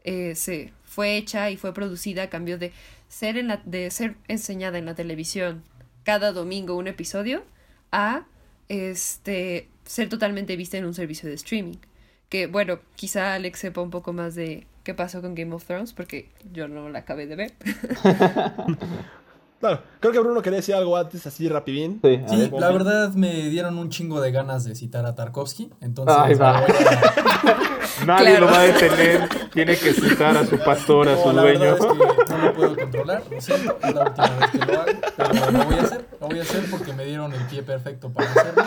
[0.04, 2.74] eh, se fue hecha y fue producida, cambió de
[3.08, 5.64] ser, en la, de ser enseñada en la televisión
[6.04, 7.44] cada domingo un episodio
[7.92, 8.26] a
[8.70, 11.78] este ser totalmente vista en un servicio de streaming.
[12.30, 15.94] Que bueno, quizá Alex sepa un poco más de qué pasó con Game of Thrones,
[15.94, 17.54] porque yo no la acabé de ver.
[19.60, 22.00] Claro, creo que Bruno quería decir algo antes, así rapidín.
[22.04, 22.60] Sí, Sí, ver.
[22.60, 26.58] la verdad me dieron un chingo de ganas de citar a Tarkovsky, entonces Ay, va.
[26.58, 26.66] a-
[28.08, 28.48] Nadie Claro.
[28.48, 29.30] lo va a detener.
[29.54, 31.76] Tiene que citar a su pastor, a No, su la dueño.
[31.76, 34.92] es que no lo puedo controlar, lo siento, es la última vez que lo hago,
[35.16, 38.12] pero lo voy a hacer, lo voy a hacer porque me dieron el pie perfecto
[38.12, 38.64] para hacerlo.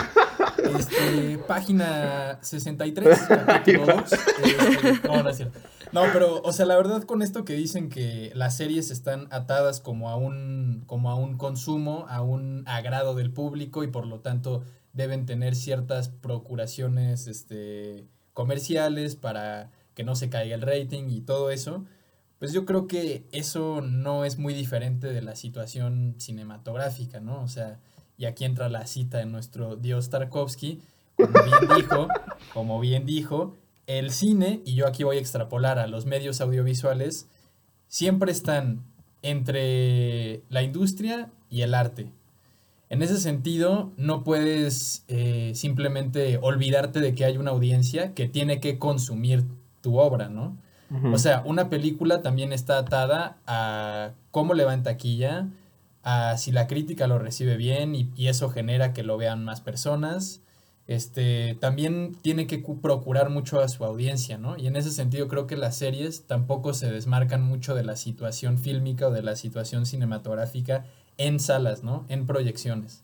[0.79, 4.13] Este, página 63, capítulo 2.
[4.13, 5.59] este, no, no es cierto.
[5.93, 9.81] No, pero, o sea, la verdad con esto que dicen que las series están atadas
[9.81, 14.21] como a un, como a un consumo, a un agrado del público y por lo
[14.21, 21.21] tanto deben tener ciertas procuraciones este, comerciales para que no se caiga el rating y
[21.21, 21.85] todo eso,
[22.39, 27.41] pues yo creo que eso no es muy diferente de la situación cinematográfica, ¿no?
[27.43, 27.79] O sea,
[28.17, 30.81] y aquí entra la cita de nuestro dios Tarkovsky,
[31.17, 32.09] como bien dijo,
[32.53, 37.29] como bien dijo, el cine, y yo aquí voy a extrapolar a los medios audiovisuales,
[37.89, 38.83] siempre están
[39.23, 42.13] entre la industria y el arte.
[42.91, 48.61] En ese sentido, no puedes eh, simplemente olvidarte de que hay una audiencia que tiene
[48.61, 49.45] que consumir
[49.81, 50.57] tu obra, ¿no?
[51.13, 55.49] O sea, una película también está atada a cómo le va en taquilla,
[56.05, 60.41] a si la crítica lo recibe bien y, eso genera que lo vean más personas.
[60.87, 64.57] Este, también tiene que cu- procurar mucho a su audiencia, ¿no?
[64.59, 68.59] Y en ese sentido creo que las series tampoco se desmarcan mucho de la situación
[68.59, 70.85] fílmica o de la situación cinematográfica
[71.17, 72.05] en salas, ¿no?
[72.09, 73.03] En proyecciones.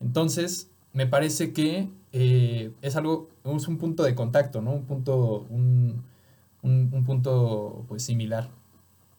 [0.00, 4.72] Entonces, me parece que eh, es algo, es un punto de contacto, ¿no?
[4.72, 6.04] Un punto, un,
[6.62, 8.50] un, un punto pues similar.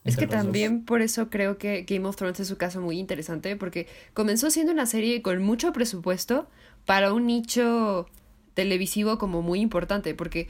[0.10, 3.56] Es que también por eso creo que Game of Thrones es un caso muy interesante,
[3.56, 6.48] porque comenzó siendo una serie con mucho presupuesto
[6.86, 8.08] para un nicho
[8.54, 10.48] televisivo como muy importante, porque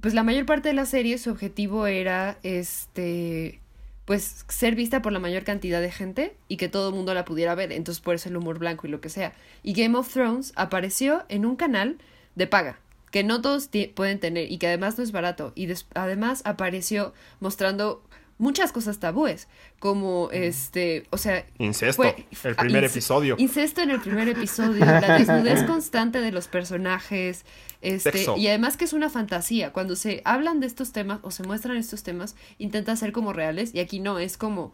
[0.00, 3.60] pues la mayor parte de la serie su objetivo era este
[4.04, 7.24] pues ser vista por la mayor cantidad de gente y que todo el mundo la
[7.24, 9.32] pudiera ver, entonces por eso el humor blanco y lo que sea.
[9.62, 11.98] Y Game of Thrones apareció en un canal
[12.34, 12.80] de paga,
[13.12, 15.52] que no todos pueden tener y que además no es barato.
[15.54, 18.02] Y además apareció mostrando
[18.42, 19.46] muchas cosas tabúes,
[19.78, 23.36] como este, o sea, Incesto, fue- el primer episodio.
[23.38, 27.44] Incesto en el primer episodio, la desnudez constante de los personajes,
[27.82, 28.36] este, Sexo.
[28.36, 29.72] y además que es una fantasía.
[29.72, 33.74] Cuando se hablan de estos temas o se muestran estos temas, intenta ser como reales,
[33.74, 34.72] y aquí no, es como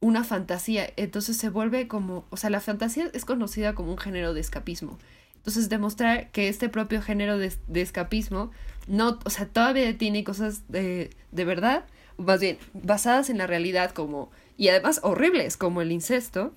[0.00, 0.92] una fantasía.
[0.96, 4.98] Entonces se vuelve como, o sea, la fantasía es conocida como un género de escapismo.
[5.36, 8.50] Entonces demostrar que este propio género de, de escapismo,
[8.86, 11.84] no, o sea, todavía tiene cosas de, de verdad,
[12.16, 16.52] más bien basadas en la realidad como, y además horribles como el incesto.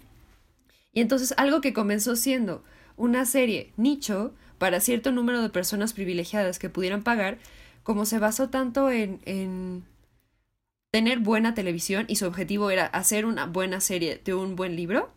[0.94, 2.64] Y entonces algo que comenzó siendo
[2.98, 7.38] una serie nicho para cierto número de personas privilegiadas que pudieran pagar,
[7.84, 9.84] como se basó tanto en, en
[10.92, 15.12] tener buena televisión y su objetivo era hacer una buena serie de un buen libro,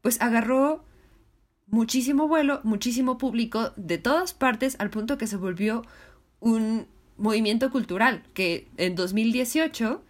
[0.00, 0.84] pues agarró
[1.66, 5.84] muchísimo vuelo, muchísimo público de todas partes al punto que se volvió
[6.40, 10.02] un movimiento cultural que en 2018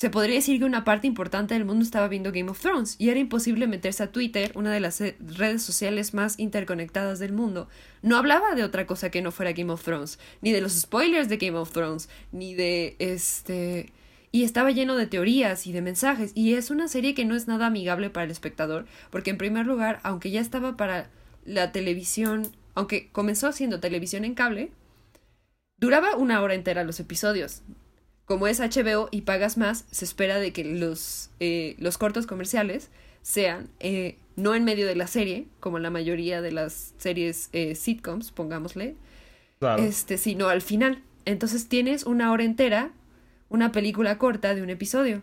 [0.00, 3.10] se podría decir que una parte importante del mundo estaba viendo Game of Thrones y
[3.10, 7.68] era imposible meterse a Twitter, una de las eh, redes sociales más interconectadas del mundo.
[8.00, 11.28] No hablaba de otra cosa que no fuera Game of Thrones, ni de los spoilers
[11.28, 13.92] de Game of Thrones, ni de este...
[14.32, 17.46] Y estaba lleno de teorías y de mensajes, y es una serie que no es
[17.46, 21.10] nada amigable para el espectador, porque en primer lugar, aunque ya estaba para
[21.44, 24.70] la televisión, aunque comenzó siendo televisión en cable,
[25.80, 27.62] duraba una hora entera los episodios
[28.30, 32.88] como es HBO y pagas más, se espera de que los, eh, los cortos comerciales
[33.22, 37.74] sean eh, no en medio de la serie, como la mayoría de las series eh,
[37.74, 38.94] sitcoms, pongámosle,
[39.58, 39.82] Claro.
[39.82, 41.02] este, sino al final.
[41.24, 42.92] Entonces tienes una hora entera,
[43.48, 45.22] una película corta de un episodio.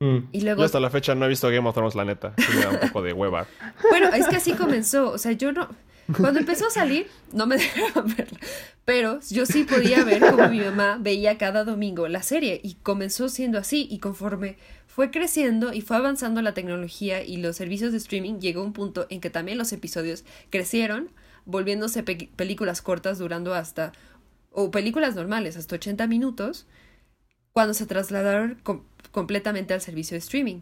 [0.00, 0.18] Mm.
[0.32, 2.34] Y Yo luego hasta la fecha no he visto Game of Thrones, la neta.
[2.36, 3.46] Sí me da un poco de hueva.
[3.88, 5.10] Bueno, es que así comenzó.
[5.10, 5.70] O sea, yo no.
[6.12, 8.38] Cuando empezó a salir, no me dejaban verla.
[8.84, 12.60] Pero yo sí podía ver como mi mamá veía cada domingo la serie.
[12.62, 13.86] Y comenzó siendo así.
[13.90, 18.62] Y conforme fue creciendo y fue avanzando la tecnología y los servicios de streaming, llegó
[18.62, 21.10] un punto en que también los episodios crecieron,
[21.44, 23.92] volviéndose pe- películas cortas durando hasta.
[24.52, 26.66] o películas normales, hasta 80 minutos,
[27.52, 30.60] cuando se trasladaron com- completamente al servicio de streaming.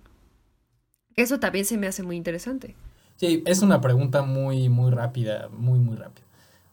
[1.17, 2.75] Eso también se me hace muy interesante.
[3.17, 6.25] Sí, es una pregunta muy, muy rápida, muy, muy rápida.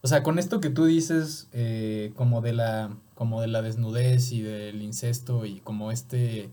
[0.01, 4.31] O sea, con esto que tú dices, eh, como de la, como de la desnudez
[4.31, 6.49] y del incesto y como este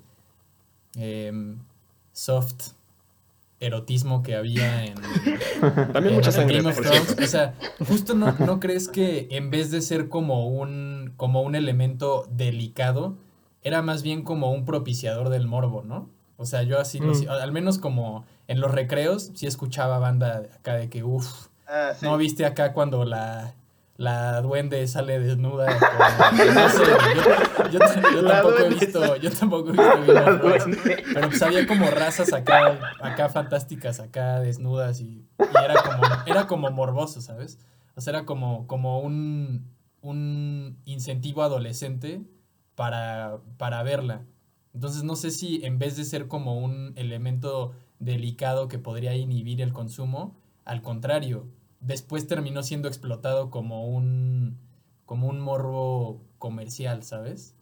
[0.97, 1.59] em,
[2.13, 2.73] soft
[3.61, 4.95] erotismo que había en,
[5.93, 7.25] También en mucha sangre, Game of por Thrones, cierto.
[7.25, 7.55] o sea,
[7.89, 13.17] justo no, no crees que en vez de ser como un, como un elemento delicado,
[13.63, 16.09] era más bien como un propiciador del morbo, ¿no?
[16.41, 17.29] O sea, yo así, lo- Mm.
[17.29, 22.07] al menos como en los recreos, sí escuchaba banda acá de que, uff, Ah, sí.
[22.07, 23.55] ¿no viste acá cuando la,
[23.97, 25.67] la duende sale desnuda?
[26.39, 26.79] con- no sé,
[27.73, 31.91] yo, yo- yo La tampoco he visto, yo tampoco he visto pero pues había como
[31.91, 37.59] razas acá, acá fantásticas, acá desnudas y, y era como, era como morboso, ¿sabes?
[37.97, 39.69] O sea, era como, como un,
[40.03, 42.23] un incentivo adolescente
[42.77, 44.23] para, para verla.
[44.79, 49.61] Entonces no sé si en vez de ser como un elemento delicado que podría inhibir
[49.61, 51.49] el consumo, al contrario,
[51.81, 54.57] después terminó siendo explotado como un,
[55.05, 57.57] como un morbo comercial, ¿sabes?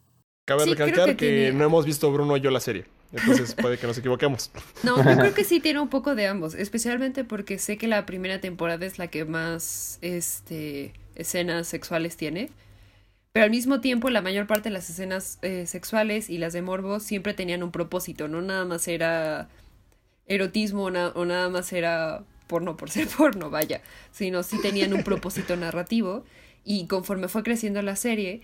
[0.45, 2.85] Cabe Sí, creo recalcar que que, tiene- no hemos visto Bruno y yo la serie.
[3.13, 4.51] Entonces puede que nos equivoquemos.
[4.83, 8.05] No, yo creo que sí tiene un poco de ambos, especialmente porque sé que la
[8.05, 12.51] primera temporada es la que más este, escenas sexuales tiene,
[13.37, 16.63] pero al mismo tiempo la mayor parte de las escenas eh, sexuales y las de
[16.63, 19.51] morbo siempre tenían un propósito, no nada más era
[20.27, 24.95] erotismo o, na- o nada más era porno por ser porno, vaya, sino sí tenían
[24.95, 26.25] un propósito narrativo.
[26.65, 28.43] Y conforme fue creciendo la serie,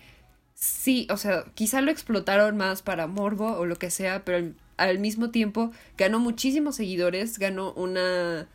[0.54, 4.56] sí, o sea, quizá lo explotaron más para morbo o lo que sea, pero al,
[4.78, 8.48] al mismo tiempo ganó muchísimos seguidores, ganó una...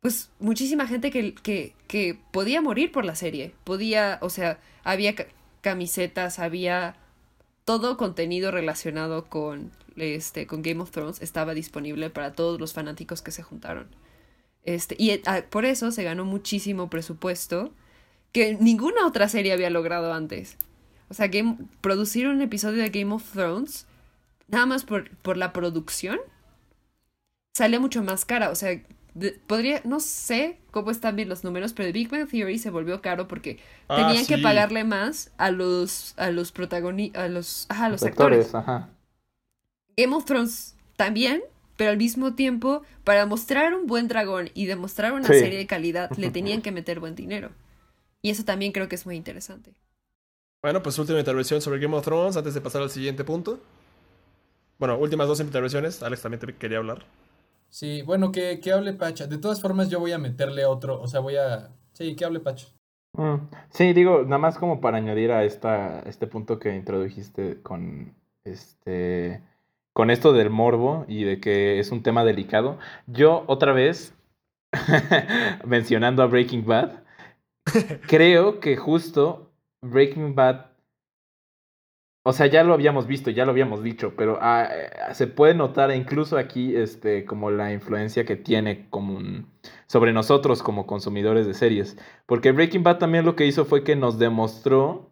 [0.00, 5.14] Pues muchísima gente que, que, que podía morir por la serie, podía, o sea, había
[5.64, 6.94] camisetas, había
[7.64, 13.22] todo contenido relacionado con, este, con Game of Thrones estaba disponible para todos los fanáticos
[13.22, 13.88] que se juntaron.
[14.62, 17.72] Este, y ah, por eso se ganó muchísimo presupuesto
[18.30, 20.58] que ninguna otra serie había logrado antes.
[21.08, 21.30] O sea,
[21.80, 23.86] producir un episodio de Game of Thrones,
[24.48, 26.18] nada más por, por la producción,
[27.54, 28.50] sale mucho más cara.
[28.50, 28.82] O sea,
[29.14, 33.00] de- podría, no sé cómo están bien los números, pero Big Bang Theory se volvió
[33.00, 37.84] caro porque Ah, tenían que pagarle más a los, a los protagonistas, a los, ajá,
[37.86, 38.46] a los Los actores.
[38.46, 38.88] actores, ajá.
[39.96, 41.42] Game of Thrones también,
[41.76, 45.34] pero al mismo tiempo, para mostrar un buen dragón y demostrar una Sí.
[45.34, 47.50] serie de calidad, le tenían que meter buen dinero.
[48.22, 49.72] Y eso también creo que es muy interesante.
[50.62, 53.60] Bueno, pues última intervención sobre Game of Thrones antes de pasar al siguiente punto.
[54.78, 56.02] Bueno, últimas dos intervenciones.
[56.02, 57.04] Alex también te quería hablar.
[57.74, 59.26] Sí, bueno, que, que hable Pacha.
[59.26, 61.72] De todas formas, yo voy a meterle otro, o sea, voy a...
[61.92, 62.68] Sí, que hable Pacha.
[63.14, 68.14] Mm, Sí, digo, nada más como para añadir a esta, este punto que introdujiste con
[68.44, 69.42] este
[69.92, 72.78] con esto del morbo y de que es un tema delicado.
[73.08, 74.14] Yo otra vez
[75.66, 77.02] mencionando a Breaking Bad,
[78.06, 79.50] creo que justo
[79.82, 80.66] Breaking Bad
[82.24, 85.54] o sea, ya lo habíamos visto, ya lo habíamos dicho, pero ah, eh, se puede
[85.54, 89.48] notar incluso aquí este como la influencia que tiene como un-
[89.86, 91.96] sobre nosotros como consumidores de series.
[92.26, 95.10] Porque Breaking Bad también lo que hizo fue que nos demostró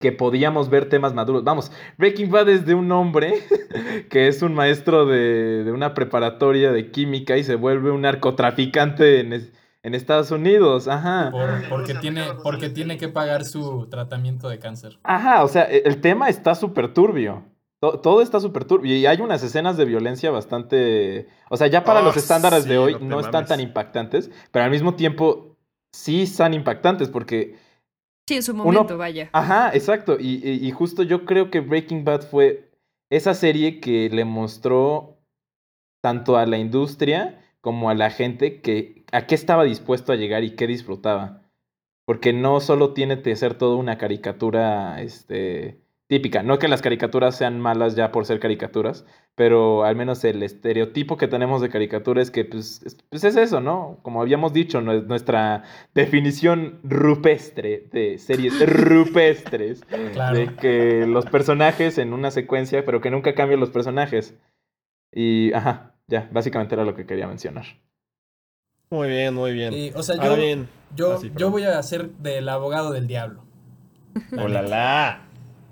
[0.00, 1.44] que podíamos ver temas maduros.
[1.44, 3.34] Vamos, Breaking Bad es de un hombre
[4.10, 9.20] que es un maestro de, de una preparatoria de química y se vuelve un narcotraficante
[9.20, 9.50] en,
[9.86, 10.88] en Estados Unidos.
[10.88, 11.30] Ajá.
[11.30, 14.98] Por- porque, tiene, porque tiene que pagar su tratamiento de cáncer.
[15.04, 17.44] Ajá, o sea, e- el tema está súper turbio.
[17.80, 18.96] To- Todo está súper turbio.
[18.96, 21.28] Y hay unas escenas de violencia bastante.
[21.50, 23.48] O sea, ya para Oh, los estándares sí, de hoy no están mames.
[23.48, 25.56] tan impactantes, pero al mismo tiempo
[25.92, 27.56] sí están impactantes porque
[28.28, 29.30] Sí, en su Uno- momento, vaya.
[29.32, 30.16] Ajá, exacto.
[30.18, 32.70] Y, y- y justo yo creo que Breaking Bad fue
[33.08, 35.18] esa serie que le mostró
[36.02, 40.44] tanto a la industria como a la gente que a qué estaba dispuesto a llegar
[40.44, 41.42] y qué disfrutaba.
[42.06, 46.44] Porque no solo tiene que ser todo una caricatura este, típica.
[46.44, 51.16] No que las caricaturas sean malas ya por ser caricaturas, pero al menos el estereotipo
[51.16, 53.98] que tenemos de caricatura es que pues es, pues es eso, ¿no?
[54.02, 55.64] Como habíamos dicho, nue- nuestra
[55.94, 60.38] definición rupestre de series rupestres, Claro.
[60.38, 64.38] de que los personajes en una secuencia, pero que nunca cambian los personajes.
[65.12, 67.64] Y, ajá, ya, básicamente era lo que quería mencionar.
[68.90, 69.72] Muy bien, muy bien.
[69.72, 70.68] Sí, o sea, Ahora yo, bien.
[70.94, 73.44] yo, Ah, sí, yo voy a ser del abogado del diablo.
[74.30, 75.22] La Hola.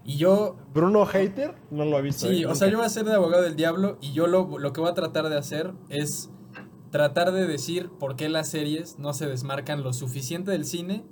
[0.05, 2.27] Y yo, Bruno Hater no lo ha visto.
[2.29, 2.47] sí, ¿eh?
[2.47, 4.81] o sea, yo voy a ser de abogado del diablo y yo lo, lo que
[4.81, 6.31] voy a tratar de hacer es
[6.91, 11.05] tratar de decir por qué las series no se desmarcan lo suficiente del cine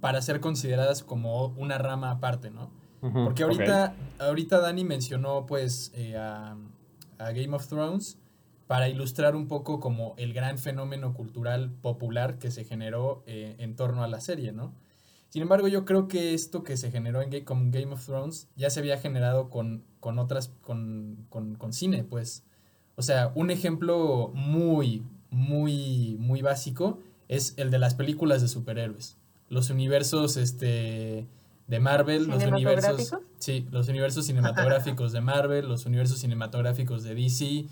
[0.00, 2.70] para ser consideradas como una rama aparte, ¿no?
[3.00, 6.56] Porque ahorita, ahorita Dani mencionó pues eh, a,
[7.18, 8.18] a Game of Thrones
[8.66, 13.76] para ilustrar un poco como el gran fenómeno cultural popular que se generó eh, en
[13.76, 14.72] torno a la serie, ¿no?
[15.28, 18.80] Sin embargo, yo creo que esto que se generó en Game of Thrones ya se
[18.80, 22.44] había generado con, con otras, con, con, con cine, pues.
[22.94, 29.16] O sea, un ejemplo muy, muy, muy básico es el de las películas de superhéroes.
[29.48, 31.26] Los universos, este,
[31.66, 33.16] de Marvel, los universos.
[33.38, 37.64] Sí, los universos cinematográficos de Marvel, los universos cinematográficos de DC.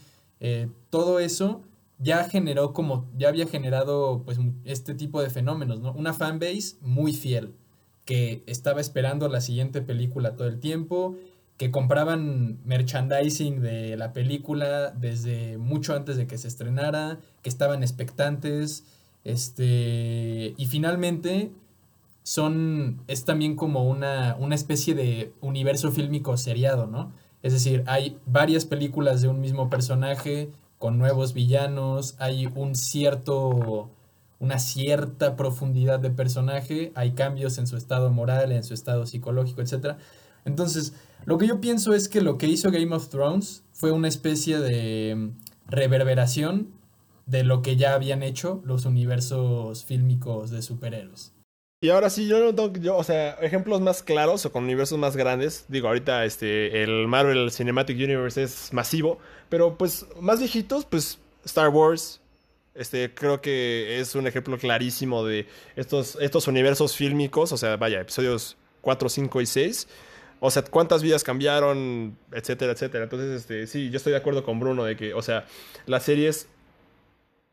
[0.44, 1.62] Eh, todo eso
[1.98, 3.08] ya generó como.
[3.16, 5.92] Ya había generado pues este tipo de fenómenos, ¿no?
[5.92, 7.54] Una fanbase muy fiel.
[8.04, 11.16] Que estaba esperando la siguiente película todo el tiempo.
[11.56, 17.20] Que compraban merchandising de la película desde mucho antes de que se estrenara.
[17.42, 18.84] Que estaban expectantes.
[19.22, 20.54] Este.
[20.56, 21.52] Y finalmente
[22.24, 27.12] son, es también como una, una especie de universo fílmico seriado, ¿no?
[27.42, 33.90] Es decir, hay varias películas de un mismo personaje con nuevos villanos, hay un cierto,
[34.38, 39.60] una cierta profundidad de personaje, hay cambios en su estado moral, en su estado psicológico,
[39.60, 39.96] etc.
[40.44, 44.08] Entonces, lo que yo pienso es que lo que hizo Game of Thrones fue una
[44.08, 45.30] especie de mm,
[45.68, 46.68] reverberación
[47.26, 51.32] de lo que ya habían hecho los universos fílmicos de superhéroes.
[51.82, 55.00] Y ahora sí, yo no tengo, yo, o sea, ejemplos más claros o con universos
[55.00, 55.64] más grandes.
[55.66, 59.18] Digo, ahorita este, el Marvel Cinematic Universe es masivo,
[59.48, 62.20] pero pues más viejitos, pues Star Wars.
[62.76, 68.00] Este, creo que es un ejemplo clarísimo de estos, estos universos fílmicos, o sea, vaya,
[68.00, 69.88] episodios 4, 5 y 6.
[70.38, 73.04] O sea, cuántas vidas cambiaron, etcétera, etcétera.
[73.04, 75.46] Entonces, este, sí, yo estoy de acuerdo con Bruno de que, o sea,
[75.86, 76.46] las series,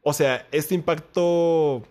[0.03, 1.82] o sea, este impacto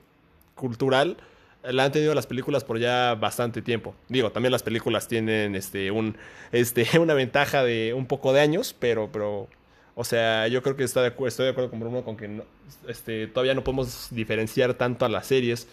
[0.55, 1.17] cultural
[1.63, 3.95] la han tenido las películas por ya bastante tiempo.
[4.09, 6.17] Digo, también las películas tienen este, un,
[6.53, 9.49] este, una ventaja de un poco de años, pero, pero
[9.95, 12.45] o sea, yo creo que está de estoy de acuerdo con Bruno con que no-
[12.87, 15.67] este, todavía no podemos diferenciar tanto a las series,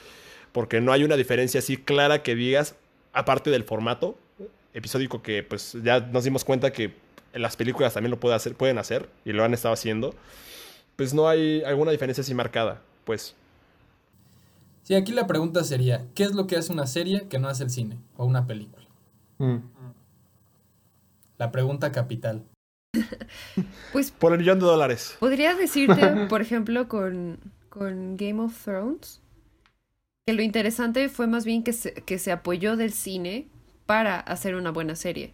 [0.51, 2.75] porque no hay una diferencia así clara que digas,
[3.13, 4.17] aparte del formato
[4.73, 6.93] episódico que pues ya nos dimos cuenta que
[7.33, 10.15] las películas también lo puede hacer, pueden hacer y lo han estado haciendo,
[10.95, 13.35] pues no hay alguna diferencia así marcada, pues.
[14.85, 17.63] Sí, aquí la pregunta sería, ¿qué es lo que hace una serie que no hace
[17.63, 18.85] el cine o una película?
[19.39, 19.57] Mm.
[21.39, 22.43] La pregunta capital.
[23.91, 25.17] Pues Por el millón de dólares.
[25.19, 29.21] podría decirte, por ejemplo, con, con Game of Thrones,
[30.27, 33.47] que lo interesante fue más bien que se, que se apoyó del cine
[33.87, 35.33] para hacer una buena serie.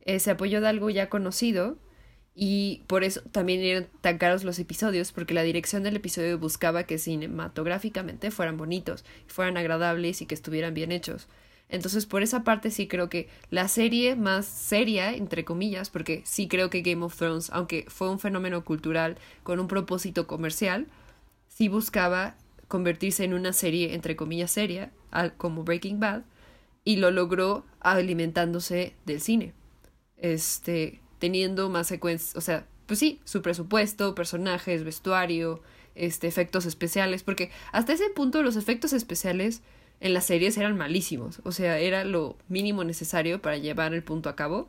[0.00, 1.76] Eh, se apoyó de algo ya conocido
[2.40, 6.84] y por eso también eran tan caros los episodios, porque la dirección del episodio buscaba
[6.84, 11.26] que cinematográficamente fueran bonitos, fueran agradables y que estuvieran bien hechos.
[11.68, 16.46] Entonces, por esa parte sí creo que la serie más seria, entre comillas, porque sí
[16.46, 20.86] creo que Game of Thrones, aunque fue un fenómeno cultural con un propósito comercial,
[21.48, 22.36] sí buscaba
[22.68, 24.92] convertirse en una serie, entre comillas, seria,
[25.38, 26.22] como Breaking Bad,
[26.84, 29.54] y lo logró alimentándose del cine.
[30.16, 35.60] Este, teniendo más secuencias, o sea, pues sí, su presupuesto, personajes, vestuario,
[35.94, 39.62] este, efectos especiales, porque hasta ese punto los efectos especiales
[40.00, 44.28] en las series eran malísimos, o sea, era lo mínimo necesario para llevar el punto
[44.28, 44.68] a cabo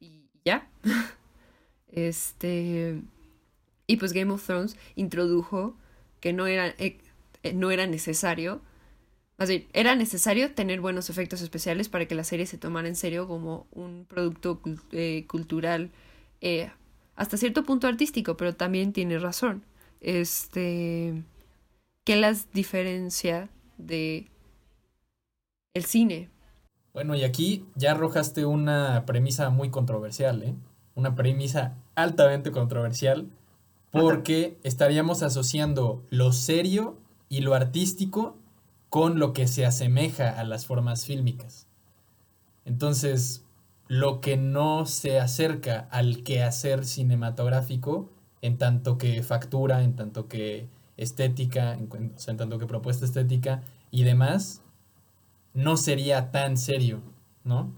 [0.00, 0.68] y ya.
[1.88, 3.00] este
[3.86, 5.76] y pues Game of Thrones introdujo
[6.20, 6.98] que no era eh,
[7.54, 8.60] no era necesario
[9.38, 12.96] más bien, era necesario tener buenos efectos especiales para que la serie se tomara en
[12.96, 14.60] serio como un producto
[14.92, 15.90] eh, cultural
[16.40, 16.70] eh,
[17.16, 19.62] hasta cierto punto artístico, pero también tiene razón.
[20.00, 21.22] Este,
[22.04, 24.30] ¿qué las diferencia de
[25.74, 26.30] el cine?
[26.94, 30.54] Bueno, y aquí ya arrojaste una premisa muy controversial, ¿eh?
[30.94, 33.28] Una premisa altamente controversial,
[33.90, 38.38] porque estaríamos asociando lo serio y lo artístico
[38.88, 41.66] con lo que se asemeja a las formas fílmicas.
[42.64, 43.44] Entonces,
[43.88, 48.10] lo que no se acerca al quehacer cinematográfico,
[48.42, 53.04] en tanto que factura, en tanto que estética, en, o sea, en tanto que propuesta
[53.04, 54.62] estética y demás,
[55.54, 57.00] no sería tan serio,
[57.44, 57.72] ¿no?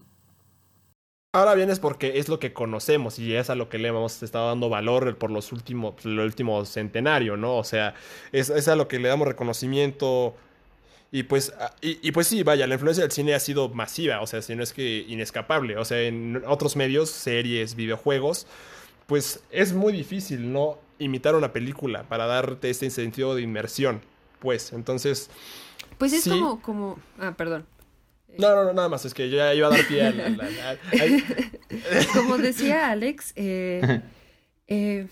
[1.35, 4.23] Ahora bien es porque es lo que conocemos y es a lo que le hemos
[4.23, 7.57] estado dando valor por los últimos, el último centenario, ¿no?
[7.57, 7.95] O sea,
[8.33, 10.35] es a lo que le damos reconocimiento
[11.11, 14.21] y pues, a- y, y pues sí, vaya, la influencia del cine ha sido masiva,
[14.21, 18.47] o sea, si no es que inescapable, o sea, en otros medios, series, videojuegos,
[19.07, 20.79] pues es muy difícil, ¿no?
[20.99, 24.01] Imitar una película para darte este sentido de inmersión,
[24.41, 25.31] pues, entonces...
[25.97, 26.31] Pues es Sí.
[26.31, 27.67] como, como, ah, perdón.
[28.37, 30.79] No, no, no, nada más, es que yo ya iba a dar pie al- al-
[32.15, 34.03] Como decía Alex, eh,
[34.69, 35.07] eh,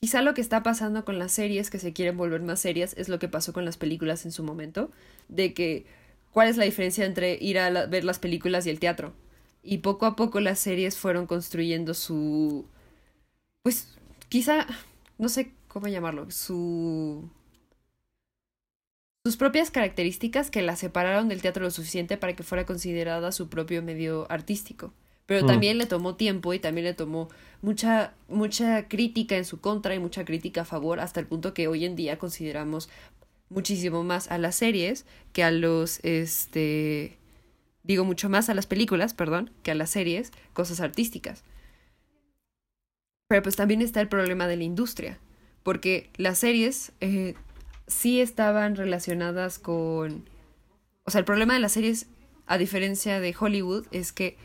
[0.00, 3.08] quizá lo que está pasando con las series que se quieren volver más serias es
[3.08, 4.90] lo que pasó con las películas en su momento,
[5.28, 5.86] de que
[6.32, 9.12] cuál es la diferencia entre ir a la- ver las películas y el teatro.
[9.62, 12.66] Y poco a poco las series fueron construyendo su,
[13.62, 13.96] pues
[14.28, 14.66] quizá,
[15.18, 17.30] no sé cómo llamarlo, su
[19.24, 23.48] sus propias características que la separaron del teatro lo suficiente para que fuera considerada su
[23.48, 24.92] propio medio artístico.
[25.28, 25.46] Pero Mm.
[25.46, 27.28] también le tomó tiempo y también le tomó
[27.60, 31.68] mucha, mucha crítica en su contra y mucha crítica a favor, hasta el punto que
[31.68, 32.88] hoy en día consideramos
[33.50, 35.04] muchísimo más a las series
[35.34, 37.18] que a los, este,
[37.82, 41.44] digo mucho más a las películas, perdón, que a las series, cosas artísticas.
[43.28, 45.18] Pero pues también está el problema de la industria,
[45.62, 47.34] porque las series eh,
[47.86, 50.26] sí estaban relacionadas con...
[51.04, 52.06] O sea, el problema de las series,
[52.46, 54.38] a diferencia de Hollywood, es que...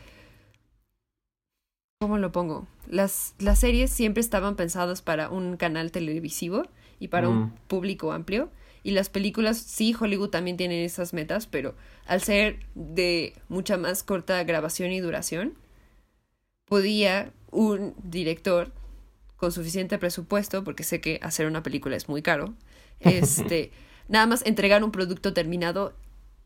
[2.00, 2.66] ¿Cómo lo pongo?
[2.88, 6.64] Las, las series siempre estaban pensadas para un canal televisivo
[7.00, 7.52] y para un Mm.
[7.68, 8.50] público amplio.
[8.82, 11.74] Y las películas, sí, Hollywood también tienen esas metas, pero
[12.06, 15.54] al ser de mucha más corta grabación y duración,
[16.66, 18.72] podía un director
[19.36, 22.54] con suficiente presupuesto, porque sé que hacer una película es muy caro,
[23.00, 23.70] este,
[24.08, 25.94] nada más entregar un producto terminado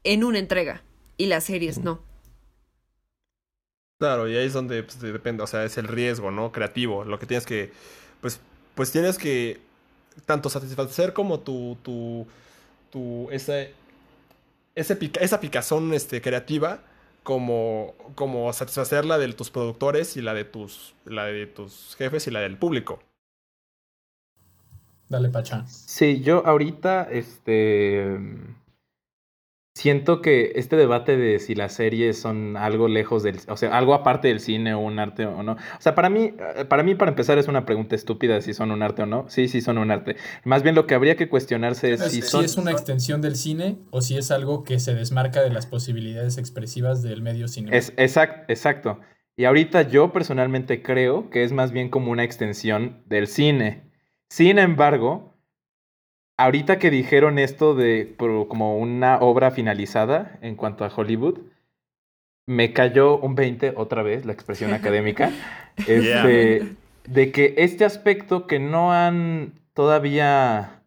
[0.04, 0.82] en una entrega.
[1.16, 2.00] Y las series no.
[3.98, 6.52] Claro, y ahí es donde pues, de- depende, o sea, es el riesgo, ¿no?
[6.52, 7.04] Creativo.
[7.04, 7.72] Lo que tienes que,
[8.20, 8.40] pues,
[8.76, 9.60] pues tienes que
[10.24, 12.26] tanto satisfacer como tu, tu,
[12.90, 13.54] tu, esa,
[14.76, 16.80] ese pica- esa picazón este, creativa,
[17.24, 22.26] como, como satisfacer la de tus productores y la de tus, la de tus jefes
[22.28, 23.00] y la del público.
[25.08, 25.66] Dale, Pacha.
[25.66, 28.18] Sí, yo ahorita, este,
[29.78, 33.94] siento que este debate de si las series son algo lejos del, o sea, algo
[33.94, 35.52] aparte del cine o un arte o no.
[35.52, 38.70] O sea, para mí, eh, para mí, para empezar, es una pregunta estúpida si son
[38.72, 39.26] un arte o no.
[39.28, 40.16] Sí, sí son un arte.
[40.44, 42.44] Más bien lo que habría que cuestionarse es Es- si si son...
[42.44, 46.38] es una extensión del cine o si es algo que se desmarca de las posibilidades
[46.38, 47.76] expresivas del medio cine.
[47.76, 49.00] Es, exact- exacto.
[49.36, 53.84] Y ahorita yo personalmente creo que es más bien como una extensión del cine.
[54.28, 55.37] Sin embargo,
[56.38, 61.40] ahorita que dijeron esto de como una obra finalizada en cuanto a Hollywood,
[62.46, 65.30] me cayó un 20 otra vez, la expresión académica,
[65.76, 70.82] este, de que este aspecto que no han todavía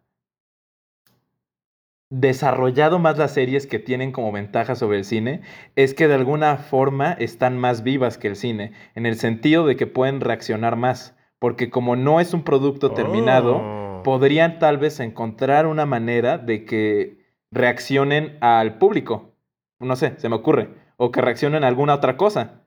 [2.10, 5.40] desarrollado más las series que tienen como ventaja sobre el cine
[5.76, 9.76] es que de alguna forma están más vivas que el cine, en el sentido de
[9.76, 13.81] que pueden reaccionar más, porque como no es un producto terminado, Oh.
[14.02, 17.18] Podrían tal vez encontrar una manera de que
[17.50, 19.34] reaccionen al público.
[19.80, 20.70] No sé, se me ocurre.
[20.96, 22.62] O que reaccionen a alguna otra cosa.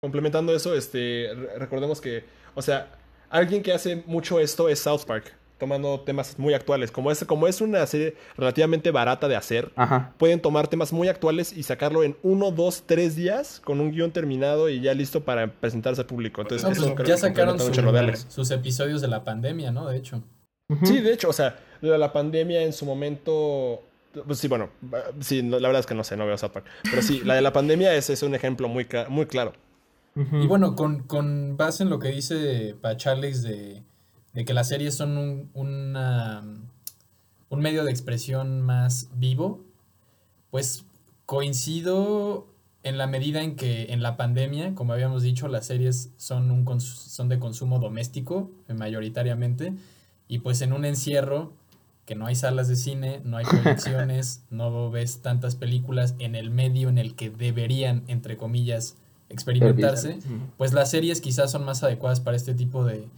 [0.00, 2.88] Complementando eso, este, re- recordemos que, o sea,
[3.30, 6.92] alguien que hace mucho esto es South Park, tomando temas muy actuales.
[6.92, 10.14] Como es, como es una serie relativamente barata de hacer, Ajá.
[10.16, 14.12] pueden tomar temas muy actuales y sacarlo en uno, dos, tres días con un guion
[14.12, 16.42] terminado y ya listo para presentarse al público.
[16.42, 17.74] Entonces, No, eso pues, creo ya que sacaron su-
[18.28, 19.88] sus episodios de la pandemia, ¿no?
[19.88, 20.22] De hecho.
[20.84, 23.82] Sí, de hecho, o sea, la pandemia en su momento.
[24.26, 24.70] Pues sí, bueno,
[25.20, 26.66] sí, no, la verdad es que no sé, no veo South Park.
[26.82, 29.52] Pero sí, la de la pandemia es, es un ejemplo muy, muy claro.
[30.14, 33.82] Y bueno, con, con base en lo que dice Pachalex de,
[34.32, 36.42] de que las series son un, una-
[37.50, 39.62] un medio de expresión más vivo,
[40.50, 40.84] pues
[41.24, 42.46] coincido
[42.82, 46.80] en la medida en que en la pandemia, como habíamos dicho, las series son, un
[46.80, 49.72] son de consumo doméstico mayoritariamente,
[50.28, 51.52] y pues en un encierro
[52.06, 56.50] que no hay salas de cine, no hay proyecciones, no ves tantas películas en el
[56.50, 58.96] medio en el que deberían, entre comillas,
[59.30, 60.18] experimentarse,
[60.56, 63.08] pues las series quizás son más adecuadas para este tipo de,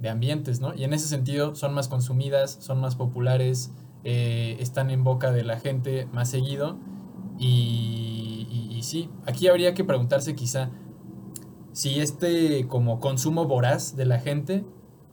[0.00, 0.74] de ambientes, ¿no?
[0.74, 3.70] Y en ese sentido son más consumidas, son más populares,
[4.02, 6.76] eh, están en boca de la gente más seguido.
[7.38, 10.70] Y, y- y sí, aquí habría que preguntarse quizá
[11.72, 14.64] si este como consumo voraz de la gente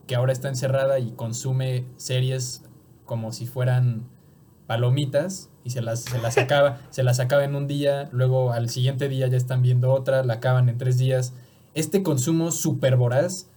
[0.08, 2.64] que ahora está encerrada y consume series
[3.04, 4.08] como si fueran
[4.66, 8.68] palomitas y se las, se las acaba, se las acaba en un día, luego al
[8.68, 11.34] siguiente día ya están viendo otra, la acaban en tres días.
[11.74, 13.48] Este consumo súper voraz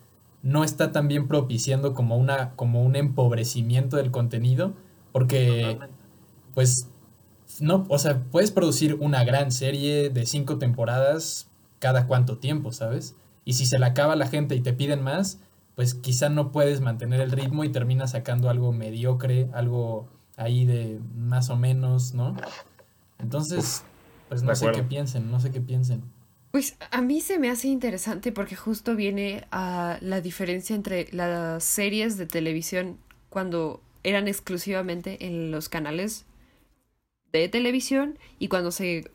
[0.43, 4.74] no está también propiciando como, una, como un empobrecimiento del contenido,
[5.12, 5.80] porque
[6.54, 6.88] pues
[7.60, 11.47] no, o sea, puedes producir una gran serie de cinco temporadas
[11.80, 13.16] cada cuánto tiempo, ¿sabes?
[13.45, 15.39] Y si se la acaba la gente y te piden más,
[15.76, 20.99] pues quizá no puedes mantener el ritmo y terminas sacando algo mediocre, algo ahí de
[21.15, 22.36] más o menos, ¿no?
[23.19, 23.84] Entonces,
[24.30, 26.03] pues no sé qué piensen, no sé qué piensen.
[26.51, 31.63] Pues a mí se me hace interesante porque justo viene a la diferencia entre las
[31.63, 32.97] series de televisión
[33.30, 36.26] cuando eran exclusivamente en los canales
[37.32, 39.09] de televisión y cuando se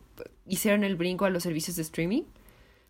[0.47, 2.23] hicieron el brinco a los servicios de streaming.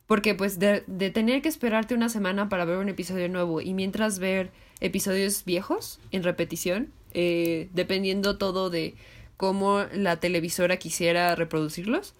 [0.06, 0.82] Porque pues de,
[1.12, 4.50] tener que esperarte una semana para ver un episodio nuevo y mientras ver
[4.80, 8.94] episodios viejos en repetición, eh, dependiendo todo de
[9.36, 12.14] como la televisora quisiera reproducirlos.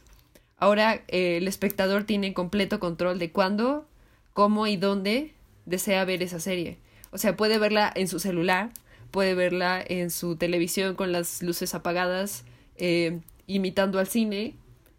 [0.59, 3.87] Ahora eh, el espectador tiene completo control de cuándo,
[4.33, 5.33] cómo y dónde
[5.65, 6.79] desea ver esa serie.
[7.11, 8.71] O sea, puede verla en su celular,
[9.11, 12.45] puede verla en su televisión con las luces apagadas,
[12.77, 14.55] eh, imitando al cine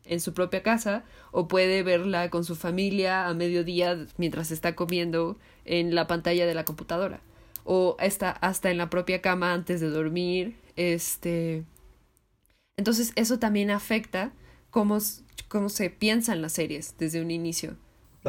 [0.07, 5.37] en su propia casa, o puede verla con su familia a mediodía mientras está comiendo
[5.65, 7.21] en la pantalla de la computadora,
[7.63, 10.55] o hasta, hasta en la propia cama antes de dormir.
[10.75, 11.63] Este.
[12.77, 14.31] Entonces, eso también afecta
[14.69, 14.99] cómo,
[15.47, 17.75] cómo se piensan las series desde un inicio.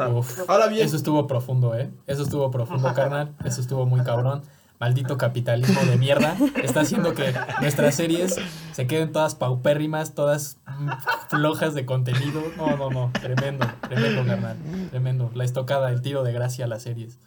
[0.06, 1.90] Uf, Ahora bien, Eso estuvo profundo, ¿eh?
[2.06, 3.34] Eso estuvo profundo, carnal.
[3.44, 4.42] Eso estuvo muy cabrón.
[4.80, 6.36] Maldito capitalismo de mierda.
[6.62, 8.36] Está haciendo que nuestras series
[8.72, 10.58] se queden todas paupérrimas, todas
[11.28, 12.42] flojas de contenido.
[12.56, 13.10] No, no, no.
[13.20, 14.56] Tremendo, tremendo, carnal.
[14.90, 15.30] Tremendo.
[15.34, 17.18] La estocada, el tiro de gracia a las series.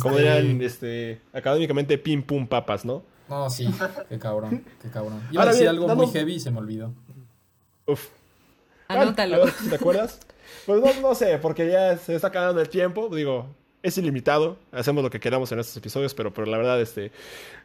[0.00, 3.02] como Este, dirían este, académicamente, pim pum papas, ¿no?
[3.28, 3.68] No, sí.
[4.08, 5.20] Qué cabrón, qué cabrón.
[5.32, 6.92] Iba Ahora a decir bien, algo dando- muy heavy y se me olvidó.
[7.86, 8.06] Uf.
[8.88, 9.44] Anótalo.
[9.68, 10.20] ¿Te acuerdas?
[10.66, 13.08] Pues no, no sé, porque ya se está acabando el tiempo.
[13.14, 13.46] Digo,
[13.82, 14.58] es ilimitado.
[14.72, 17.12] Hacemos lo que queramos en estos episodios, pero, pero la verdad, este,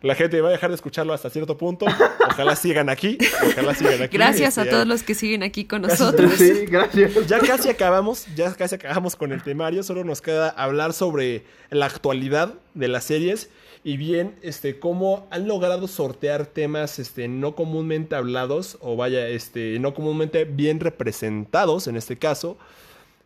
[0.02, 1.86] la gente va a dejar de escucharlo hasta cierto punto.
[2.30, 3.18] Ojalá sigan aquí.
[3.52, 4.18] Ojalá sigan aquí.
[4.18, 6.34] Gracias a Este, todos los que siguen aquí con Gracias a nosotros.
[6.34, 7.28] Sí, gracias.
[7.28, 11.86] Ya casi acabamos, ya casi acabamos con el temario, solo nos queda hablar sobre la
[11.86, 13.50] actualidad de las series
[13.86, 19.78] y bien, este, cómo han logrado sortear temas, este, no comúnmente hablados o vaya, este,
[19.78, 22.58] no comúnmente bien representados en este caso,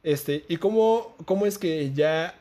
[0.04, 2.38] este, y cómo, cómo es que ya,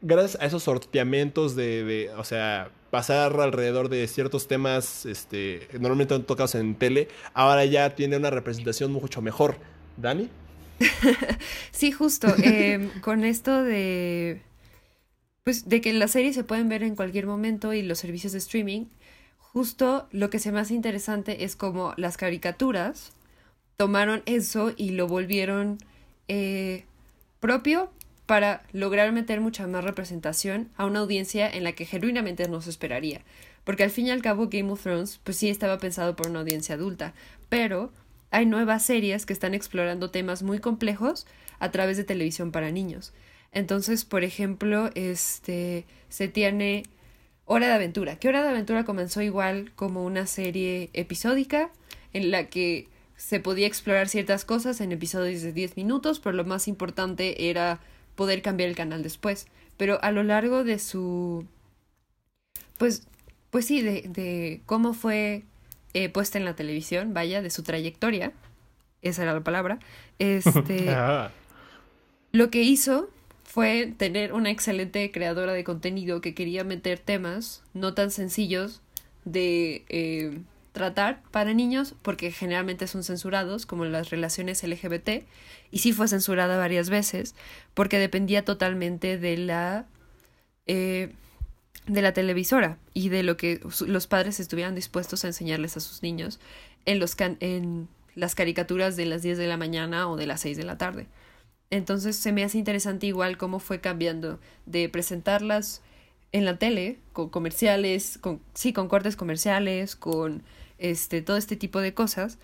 [0.00, 6.18] gracias a esos sorteamientos de, de, o sea, pasar alrededor de ciertos temas, este, normalmente
[6.20, 9.56] tocados en tele, ahora ya tiene una representación mucho mejor.
[9.96, 10.28] ¿Dani?
[11.72, 12.28] Sí, justo.
[12.42, 14.42] eh, con esto de.
[15.44, 18.38] Pues de que las series se pueden ver en cualquier momento y los servicios de
[18.38, 18.86] streaming.
[19.38, 23.12] Justo lo que se me hace interesante es como las caricaturas
[23.76, 25.78] tomaron eso y lo volvieron
[26.28, 26.84] eh,
[27.40, 27.90] propio
[28.26, 32.70] para lograr meter mucha más representación a una audiencia en la que genuinamente no se
[32.70, 33.22] esperaría.
[33.64, 36.40] Porque al fin y al cabo Game of Thrones pues sí estaba pensado por una
[36.40, 37.14] audiencia adulta,
[37.48, 37.92] pero
[38.30, 41.26] hay nuevas series que están explorando temas muy complejos
[41.58, 43.12] a través de televisión para niños.
[43.52, 46.82] Entonces, por ejemplo, este se tiene
[47.44, 51.70] Hora de Aventura, que Hora de Aventura comenzó igual como una serie episódica
[52.12, 56.44] en la que se podía explorar ciertas cosas en episodios de 10 minutos, pero lo
[56.44, 57.80] más importante era
[58.16, 59.46] poder cambiar el canal después.
[59.76, 61.46] Pero a lo largo de su
[62.78, 63.06] pues
[63.50, 65.44] pues sí, de, de cómo fue
[65.94, 68.32] eh, puesta en la televisión, vaya, de su trayectoria,
[69.02, 69.78] esa era la palabra,
[70.18, 71.30] este, Ah,
[72.32, 73.08] lo que hizo
[73.44, 78.82] fue tener una excelente creadora de contenido que quería meter temas no tan sencillos
[79.24, 80.40] de eh,
[80.76, 85.24] tratar para niños, porque generalmente son censurados, como las relaciones LGBT,
[85.70, 87.34] y sí fue censurada varias veces,
[87.74, 89.86] porque dependía totalmente de la
[90.66, 91.12] eh,
[91.86, 96.02] de la televisora y de lo que los padres estuvieran dispuestos a enseñarles a sus
[96.02, 96.40] niños
[96.84, 100.40] en los can- en las caricaturas de las 10 de la mañana o de las
[100.40, 101.06] 6 de la tarde.
[101.70, 105.82] Entonces se me hace interesante igual cómo fue cambiando de presentarlas
[106.32, 110.42] en la tele, con comerciales, con, sí, con cortes comerciales, con
[110.78, 112.38] este, todo este tipo de cosas,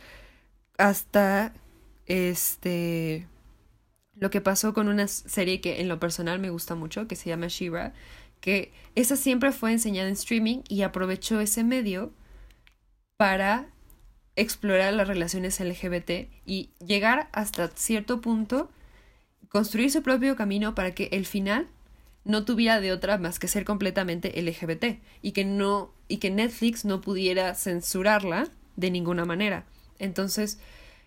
[0.79, 1.53] hasta
[2.07, 3.27] este
[4.15, 7.31] lo que pasó con una serie que en lo personal me gusta mucho, que se
[7.31, 7.95] llama She-Ra,
[8.41, 12.13] que esa siempre fue enseñada en streaming y aprovechó ese medio
[13.17, 13.69] para
[14.37, 18.71] explorar las relaciones LGBT y llegar hasta cierto punto,
[19.49, 21.69] construir su propio camino para que el final
[22.25, 26.85] no tuviera de otra más que ser completamente LGBT y que no y que Netflix
[26.85, 29.65] no pudiera censurarla de ninguna manera.
[29.99, 30.59] Entonces,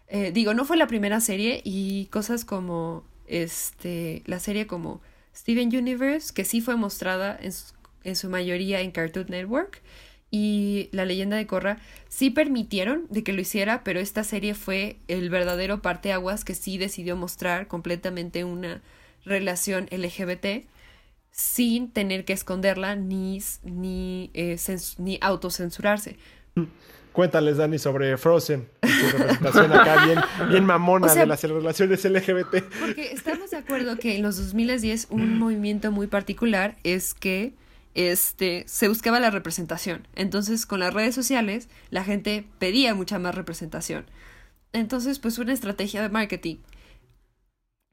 [0.08, 5.02] eh, digo, no fue la primera serie y cosas como este la serie como
[5.36, 9.84] Steven Universe, que sí fue mostrada en su, en su mayoría en Cartoon Network,
[10.32, 11.78] y La leyenda de Korra
[12.10, 16.80] sí permitieron de que lo hiciera, pero esta serie fue el verdadero parteaguas que sí
[16.80, 18.82] decidió mostrar completamente una
[19.24, 20.66] relación LGBT
[21.36, 24.56] sin tener que esconderla ni, ni, eh,
[25.00, 26.18] ni autocensurarse.
[27.12, 28.70] Cuéntales, Dani, sobre Frozen.
[28.82, 30.20] Su representación acá bien,
[30.50, 32.64] bien mamona O sea- de las relaciones LGBT.
[32.80, 37.54] Porque estamos de acuerdo que en los 2010 un movimiento muy particular es que
[37.96, 40.08] este, se buscaba la representación.
[40.16, 44.06] Entonces, con las redes sociales, la gente pedía mucha más representación.
[44.72, 46.58] Entonces, pues una estrategia de marketing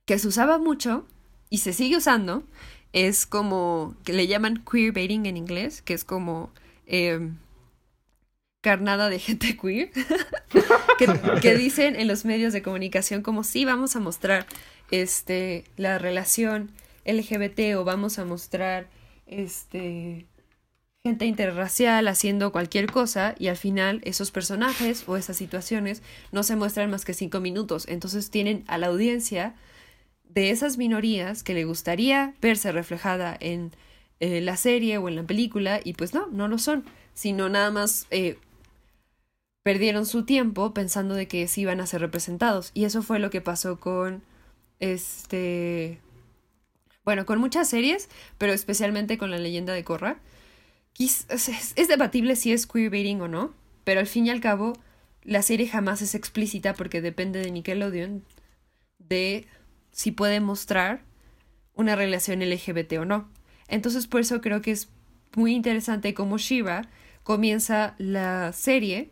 [0.04, 1.06] que se usaba mucho
[1.50, 2.44] y se sigue usando
[2.92, 6.50] es como que le llaman queerbaiting en inglés, que es como
[6.86, 7.36] em,
[8.60, 9.90] carnada de gente queer
[10.98, 11.08] que,
[11.40, 14.46] que dicen en los medios de comunicación como sí vamos a mostrar
[14.90, 16.70] este la relación
[17.04, 18.88] LGBT o vamos a mostrar
[19.26, 20.26] este
[21.04, 26.54] gente interracial haciendo cualquier cosa y al final esos personajes o esas situaciones no se
[26.54, 27.86] muestran más que cinco minutos.
[27.88, 29.56] Entonces tienen a la audiencia
[30.34, 33.72] de esas minorías que le gustaría verse reflejada en
[34.20, 37.70] eh, la serie o en la película y pues no, no lo son, sino nada
[37.70, 38.38] más eh,
[39.62, 43.30] perdieron su tiempo pensando de que sí iban a ser representados y eso fue lo
[43.30, 44.22] que pasó con
[44.80, 46.00] este
[47.04, 48.08] bueno, con muchas series,
[48.38, 50.20] pero especialmente con la leyenda de Korra.
[50.98, 53.52] Es debatible si es queerbaiting o no,
[53.82, 54.74] pero al fin y al cabo,
[55.24, 58.24] la serie jamás es explícita porque depende de Nickelodeon
[58.98, 59.46] de
[59.92, 61.02] si puede mostrar
[61.74, 63.28] una relación LGBT o no.
[63.68, 64.88] Entonces, por eso creo que es
[65.36, 66.82] muy interesante cómo Shiva
[67.22, 69.10] comienza la serie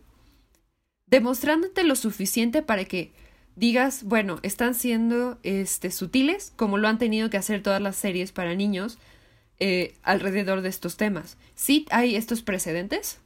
[1.06, 3.12] demostrándote lo suficiente para que
[3.56, 8.32] digas, bueno, están siendo este, sutiles, como lo han tenido que hacer todas las series
[8.32, 8.98] para niños
[9.58, 11.36] eh, alrededor de estos temas.
[11.54, 13.20] Sí hay estos precedentes,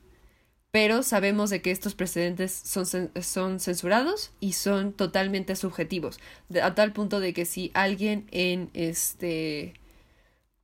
[0.75, 2.85] pero sabemos de que estos precedentes son,
[3.23, 6.19] son censurados y son totalmente subjetivos,
[6.61, 9.75] a tal punto de que si alguien en este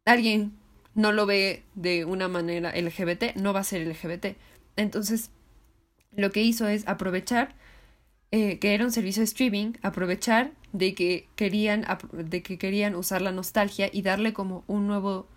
[0.04, 0.58] alguien
[0.96, 4.36] no lo ve de una manera LGBT, no va a ser LGBT.
[4.74, 5.30] Entonces,
[6.10, 7.54] lo que hizo es aprovechar
[8.32, 13.22] eh, que era un servicio de streaming, aprovechar de que querían de que querían usar
[13.22, 15.28] la nostalgia y darle como un nuevo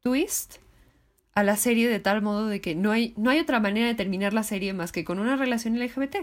[0.00, 0.56] twist
[1.36, 3.94] a la serie de tal modo de que no hay no hay otra manera de
[3.94, 6.16] terminar la serie más que con una relación LGBT.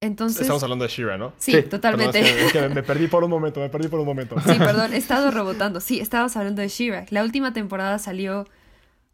[0.00, 1.32] Entonces, Estamos hablando de Shira, ¿no?
[1.36, 2.20] sí, Sí, Perdón, totalmente.
[2.20, 4.34] es que, es que me perdí por un momento, me perdí por un momento.
[4.40, 5.80] Sí, perdón, he estado rebotando.
[5.80, 7.06] Sí, estábamos hablando de She-Ra.
[7.10, 8.48] La última temporada salió.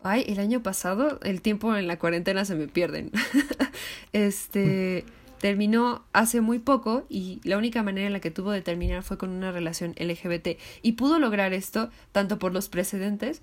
[0.03, 1.18] Ay, el año pasado.
[1.22, 3.11] El tiempo en la cuarentena se me pierden.
[4.12, 5.05] este.
[5.41, 9.18] Terminó hace muy poco y la única manera en la que tuvo de terminar fue
[9.18, 10.59] con una relación LGBT.
[10.82, 13.43] Y pudo lograr esto tanto por los precedentes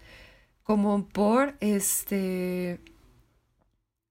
[0.66, 2.82] como por este.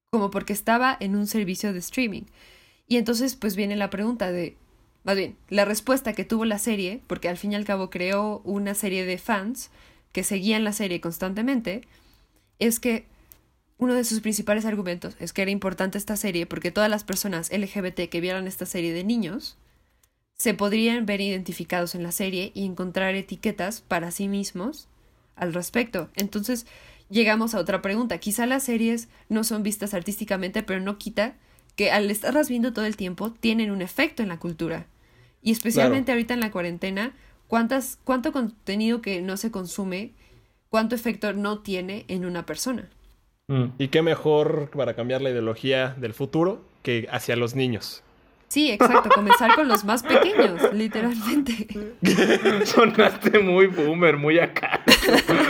[0.09, 2.23] como porque estaba en un servicio de streaming.
[2.87, 4.57] Y entonces, pues viene la pregunta de
[5.05, 8.41] más bien, la respuesta que tuvo la serie, porque al fin y al cabo creó
[8.43, 9.69] una serie de fans
[10.11, 11.81] que seguían la serie constantemente,
[12.57, 13.05] es que
[13.77, 17.51] uno de sus principales argumentos es que era importante esta serie porque todas las personas
[17.51, 19.57] LGBT que vieran esta serie de niños
[20.33, 24.87] se podrían ver identificados en la serie y encontrar etiquetas para sí mismos
[25.35, 26.09] al respecto.
[26.15, 26.65] Entonces,
[27.09, 28.17] llegamos a otra pregunta.
[28.17, 31.35] Quizá las series no son vistas artísticamente, pero no quita
[31.75, 34.87] que al estarlas viendo todo el tiempo tienen un efecto en la cultura.
[35.41, 37.13] Y especialmente ahorita en la cuarentena,
[37.47, 40.13] ¿cuántas, ¿cuánto contenido que no se consume,
[40.69, 42.89] cuánto efecto no tiene en una persona?
[43.47, 43.65] Mm.
[43.77, 48.03] Y qué mejor para cambiar la ideología del futuro que hacia los niños.
[48.47, 51.67] Sí, exacto, comenzar con los más pequeños, literalmente.
[52.65, 54.81] Sonaste muy boomer, muy acá.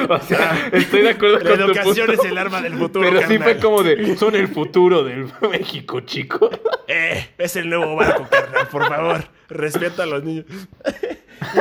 [0.09, 2.23] O sea, estoy de acuerdo La con tu educación punto.
[2.23, 3.07] es el arma del futuro.
[3.07, 3.43] Pero sí carnal.
[3.43, 6.49] fue como de, son el futuro del México, chico.
[6.87, 9.25] Eh, es el nuevo barco, carnal, por favor.
[9.49, 10.45] Respeta a los niños.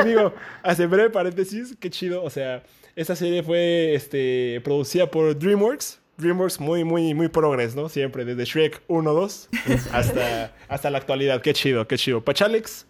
[0.03, 0.33] y digo,
[0.63, 2.23] hace breve paréntesis, qué chido.
[2.23, 2.63] O sea,
[2.95, 6.01] esta serie fue este, producida por DreamWorks.
[6.17, 7.89] DreamWorks muy, muy, muy progres, ¿no?
[7.89, 9.49] Siempre, desde Shrek 1, 2
[9.91, 11.41] hasta, hasta la actualidad.
[11.41, 12.21] Qué chido, qué chido.
[12.21, 12.87] Pachalex.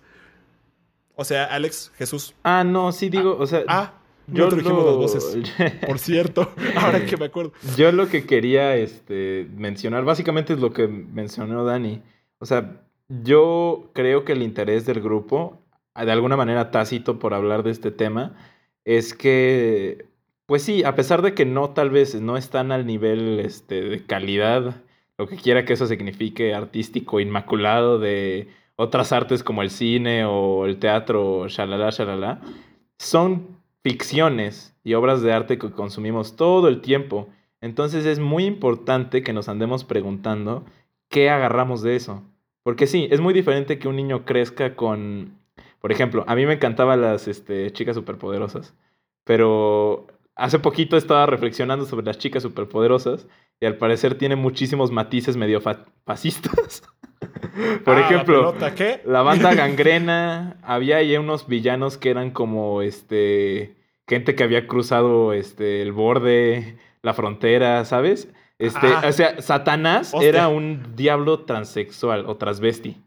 [1.15, 2.35] O sea, Alex, Jesús.
[2.43, 3.93] Ah, no, sí digo, o sea, Ah,
[4.27, 5.37] yo no te dijimos lo- las voces.
[5.87, 7.53] Por cierto, ahora que me acuerdo.
[7.77, 12.01] Yo lo que quería este, mencionar, básicamente es lo que mencionó Dani.
[12.39, 15.61] O sea, yo creo que el interés del grupo,
[15.95, 18.35] de alguna manera tácito por hablar de este tema,
[18.83, 20.07] es que,
[20.45, 24.05] pues sí, a pesar de que no tal vez no están al nivel este, de
[24.05, 24.83] calidad,
[25.17, 30.65] lo que quiera que eso signifique, artístico, inmaculado de otras artes como el cine o
[30.65, 32.41] el teatro, shalala, shalala,
[32.97, 37.29] son ficciones y obras de arte que consumimos todo el tiempo.
[37.61, 40.65] Entonces es muy importante que nos andemos preguntando
[41.09, 42.23] qué agarramos de eso.
[42.63, 45.39] Porque sí, es muy diferente que un niño crezca con...
[45.79, 48.73] Por ejemplo, a mí me encantaban las este, chicas superpoderosas,
[49.23, 53.27] pero hace poquito estaba reflexionando sobre las chicas superpoderosas
[53.59, 56.83] y al parecer tiene muchísimos matices medio fa- fascistas.
[57.85, 59.01] Por Ah, la ejemplo, pelota, ¿qué?
[59.05, 63.75] la banda gangrena, había ahí unos villanos que eran como este
[64.07, 68.27] gente que había cruzado este el borde, la frontera, ¿sabes?
[68.59, 69.03] Este, Ah.
[69.07, 70.29] o sea, Satanás Hostia.
[70.29, 72.97] era un diablo transexual o transvesti.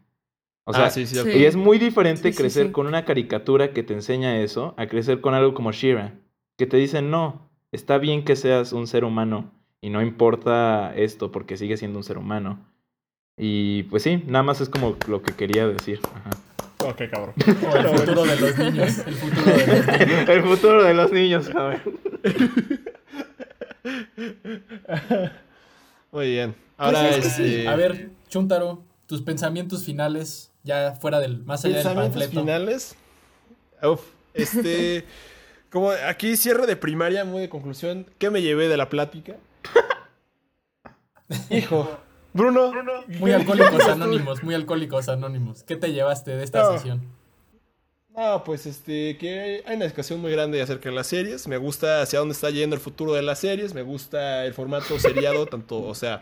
[0.65, 1.29] O sea, ah, sí, sí, Sí.
[1.37, 2.71] y es muy diferente Sí, sí, crecer sí.
[2.71, 6.13] con una caricatura que te enseña eso a crecer con algo como Shira,
[6.59, 9.51] que te dice, "No, está bien que seas un ser humano
[9.81, 12.59] y no importa esto porque sigue siendo un ser humano.
[13.37, 15.99] Y pues sí, nada más es como lo que quería decir.
[16.13, 16.29] Ajá.
[16.89, 17.33] Ok, cabrón.
[17.71, 18.97] O el futuro de los niños.
[19.07, 20.23] El futuro de los niños.
[20.29, 21.81] El futuro de los niños, cabrón.
[26.11, 26.53] Muy bien.
[26.53, 27.43] Pues Ahora, es que sí.
[27.43, 32.39] este, A ver, Chuntaro, tus pensamientos finales, ya fuera del, más allá del pensamientos panfleto.
[32.41, 32.95] finales.
[33.83, 34.01] Uf,
[34.33, 35.05] este,
[35.71, 38.05] como aquí cierre de primaria, muy de conclusión.
[38.17, 39.35] ¿Qué me llevé de la plática?
[41.49, 41.97] Hijo,
[42.33, 42.71] Bruno.
[43.19, 45.63] Muy alcohólicos anónimos, muy alcohólicos anónimos.
[45.63, 46.71] ¿Qué te llevaste de esta No.
[46.73, 47.01] sesión?
[48.15, 51.47] No, pues este, que hay una discusión muy grande acerca de las series.
[51.47, 53.73] Me gusta hacia dónde está yendo el futuro de las series.
[53.73, 56.21] Me gusta el formato seriado, tanto, o sea.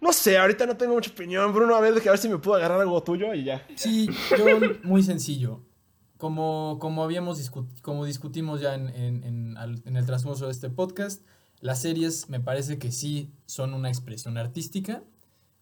[0.00, 1.74] No sé, ahorita no tengo mucha opinión, Bruno.
[1.76, 3.66] A ver, deja ver si me puedo agarrar algo tuyo y ya.
[3.76, 4.44] Sí, yo
[4.82, 5.60] muy sencillo.
[6.20, 11.22] Como, como habíamos discu- como discutimos ya en, en- en el transcurso de este podcast,
[11.60, 15.02] las series me parece que sí son una expresión artística.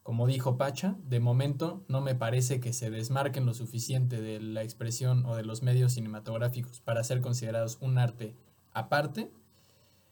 [0.02, 4.62] Como dijo Pacha, de momento no me parece que se desmarquen lo suficiente de la
[4.62, 8.34] expresión o de los medios cinematográficos para ser considerados un arte
[8.72, 9.30] aparte.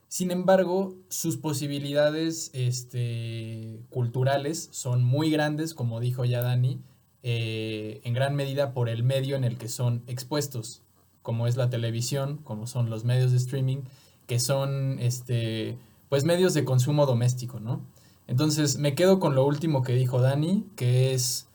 [0.08, 6.80] Sin embargo, sus posibilidades este, culturales son muy grandes, como dijo ya Dani,
[7.22, 10.82] eh, en gran medida por el medio en el que son expuestos,
[11.22, 13.78] como es la televisión, como son los medios de streaming,
[14.26, 17.80] que son este, pues medios de consumo doméstico, ¿no?
[18.26, 21.48] Entonces me quedo con lo último que dijo Dani, que es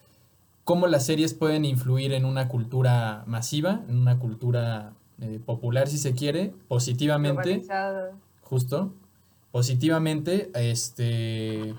[0.64, 5.98] cómo las series pueden influir en una cultura masiva, en una cultura eh, popular si
[5.98, 7.62] se quiere, positivamente.
[8.42, 8.92] Justo,
[9.50, 11.74] positivamente, este,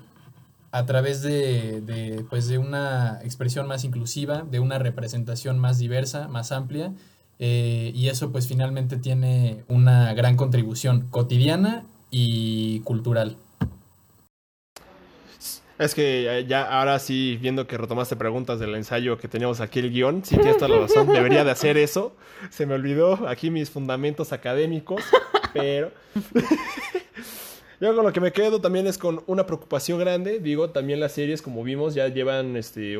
[0.74, 6.26] a través de, de, pues, de una expresión más inclusiva, de una representación más diversa,
[6.26, 6.92] más amplia,
[7.38, 13.36] eh, y eso pues finalmente tiene una gran contribución cotidiana y cultural.
[15.78, 19.92] Es que ya ahora sí, viendo que retomaste preguntas del ensayo que teníamos aquí el
[19.92, 22.16] guion, sí tienes toda la razón, debería de hacer eso.
[22.50, 25.04] Se me olvidó aquí mis fundamentos académicos,
[25.52, 25.92] pero
[27.80, 30.38] yo con lo que me quedo también es con una preocupación grande.
[30.38, 32.98] Digo, también las series, como vimos, ya llevan este,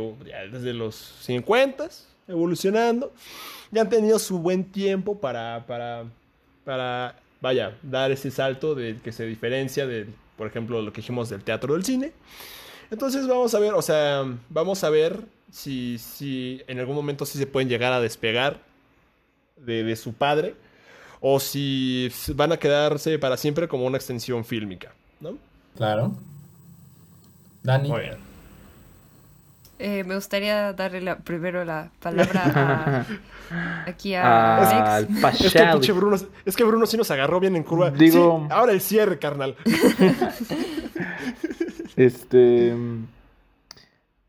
[0.52, 1.88] desde los 50
[2.28, 3.12] evolucionando.
[3.70, 6.04] Ya han tenido su buen tiempo para, para,
[6.64, 10.06] para, vaya, dar ese salto de que se diferencia de,
[10.36, 12.12] por ejemplo, lo que dijimos del teatro del cine.
[12.90, 15.20] Entonces vamos a ver, o sea, vamos a ver
[15.50, 18.60] si, si en algún momento sí se pueden llegar a despegar
[19.56, 20.54] de, de su padre
[21.26, 25.38] o si van a quedarse para siempre como una extensión fílmica, ¿no?
[25.74, 26.12] Claro.
[27.62, 27.88] Dani.
[27.88, 28.16] Muy bien.
[29.78, 32.44] Eh, me gustaría darle la- primero la palabra
[33.50, 35.40] a- aquí a Al Alex.
[35.46, 37.90] Es que pinche Bruno, es que Bruno sí nos agarró bien en curva.
[37.90, 39.56] Digo- Sí, ahora el cierre, carnal.
[41.96, 42.74] Este.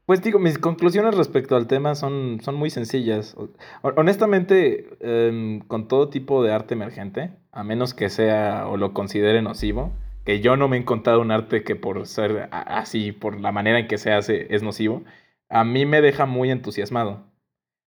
[0.05, 3.35] Pues digo, mis conclusiones respecto al tema son, son muy sencillas.
[3.81, 9.41] Honestamente, em, con todo tipo de arte emergente, a menos que sea o lo considere
[9.41, 9.93] nocivo,
[10.23, 13.79] que yo no me he encontrado un arte que por ser así, por la manera
[13.79, 15.03] en que se hace, es nocivo,
[15.49, 17.23] a mí me deja muy entusiasmado.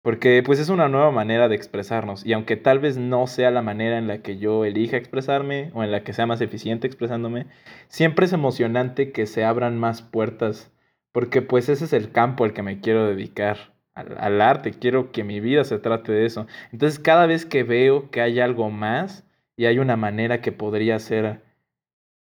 [0.03, 2.25] Porque pues es una nueva manera de expresarnos.
[2.25, 5.83] Y aunque tal vez no sea la manera en la que yo elija expresarme o
[5.83, 7.47] en la que sea más eficiente expresándome,
[7.87, 10.72] siempre es emocionante que se abran más puertas,
[11.13, 15.23] porque pues ese es el campo al que me quiero dedicar, al, arte, quiero que
[15.23, 16.47] mi vida se trate de eso.
[16.73, 19.25] Entonces cada vez que veo que hay algo más
[19.57, 21.41] y hay una manera que podría ser...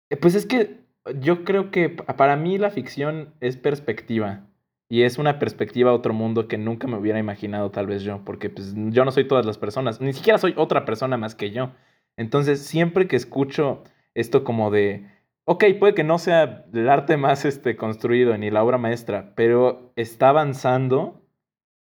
[0.09, 0.81] eh, Pues es que
[1.19, 4.47] yo creo que pa- para mí la ficción es perspectiva.
[4.89, 8.23] Y es una perspectiva a otro mundo que nunca me hubiera imaginado tal vez yo,
[8.25, 11.51] porque pues yo no soy todas las personas, ni siquiera soy otra persona más que
[11.51, 11.71] yo.
[12.17, 13.83] Entonces, siempre que escucho
[14.15, 15.05] esto como de,
[15.45, 19.93] ok, puede que no sea el arte más este, construido ni la obra maestra, pero
[19.95, 21.21] está avanzando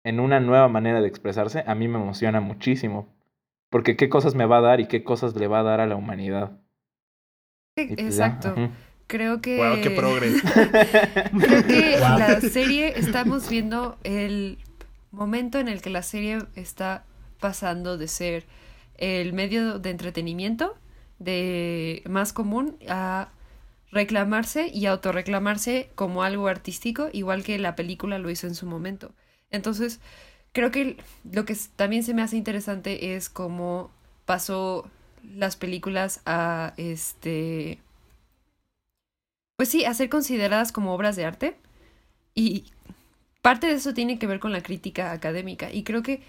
[0.03, 3.15] en una nueva manera de expresarse, a mí me emociona muchísimo.
[3.69, 5.85] Porque qué cosas me va a dar y qué cosas le va a dar a
[5.85, 6.59] la humanidad.
[7.75, 8.55] Pues Exacto.
[9.05, 9.57] Creo que.
[9.57, 10.31] Wow, qué progre.
[11.39, 12.19] Creo que Wow.
[12.19, 14.57] la serie estamos viendo el
[15.11, 17.05] momento en el que la serie está
[17.39, 18.45] pasando de ser
[18.97, 20.75] el medio de entretenimiento
[21.19, 23.29] de más común a
[23.91, 29.13] reclamarse y autorreclamarse como algo artístico, igual que la película lo hizo en su momento.
[29.49, 29.99] Entonces,
[30.51, 30.97] creo que
[31.31, 33.91] lo que también se me hace interesante es cómo
[34.25, 34.89] pasó
[35.23, 37.79] las películas a este
[39.59, 41.57] pues sí, a ser consideradas como obras de arte.
[42.33, 42.63] Y
[43.41, 45.69] parte de eso tiene que ver con la crítica académica.
[45.69, 46.21] Y creo que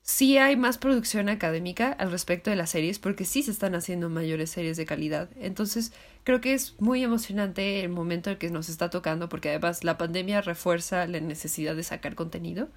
[0.00, 4.08] sí hay más producción académica al respecto de las series, porque sí se están haciendo
[4.08, 5.28] mayores series de calidad.
[5.38, 5.92] Entonces,
[6.24, 9.98] creo que es muy emocionante el momento en que nos está tocando, porque además la
[9.98, 12.68] pandemia refuerza la necesidad de sacar contenido.